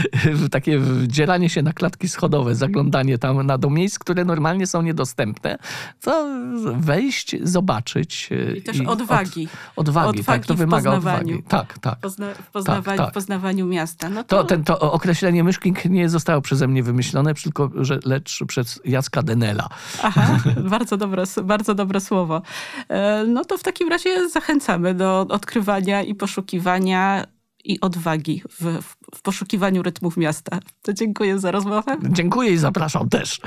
[0.50, 5.58] takie wdzieranie się na klatki schodowe, zaglądanie tam na do miejsc, które normalnie są niedostępne.
[6.00, 6.28] To
[6.76, 8.30] wejść, zobaczyć.
[8.56, 9.48] I też odwagi.
[9.76, 11.48] Od, odwagi, Odwagi tak, to wymaga poznawaniu.
[11.48, 11.98] Tak, tak.
[12.00, 13.10] Pozna, w, poznawaniu, tak.
[13.10, 14.08] w poznawaniu miasta.
[14.08, 18.44] No To, to, ten, to określenie myszking nie zostało przeze mnie wymyślone, tylko że, lecz
[18.46, 19.68] przez Jacka Denela.
[20.02, 20.38] Aha,
[20.70, 22.42] bardzo dobre, bardzo dobre słowo.
[22.88, 27.24] E, No to w takim razie zachęcamy do odkrywania i poszukiwania
[27.64, 30.58] i odwagi w, w, w poszukiwaniu rytmów miasta.
[30.82, 31.96] To dziękuję za rozmowę.
[32.02, 33.40] Dziękuję i zapraszam też.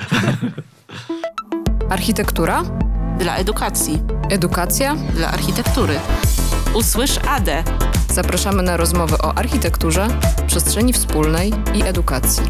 [1.89, 2.63] Architektura?
[3.19, 4.95] Dla edukacji, Edukacja?
[4.95, 5.99] dla architektury.
[6.73, 7.63] Usłysz ADE.
[8.13, 10.07] Zapraszamy na rozmowy o architekturze,
[10.47, 12.43] przestrzeni wspólnej i edukacji.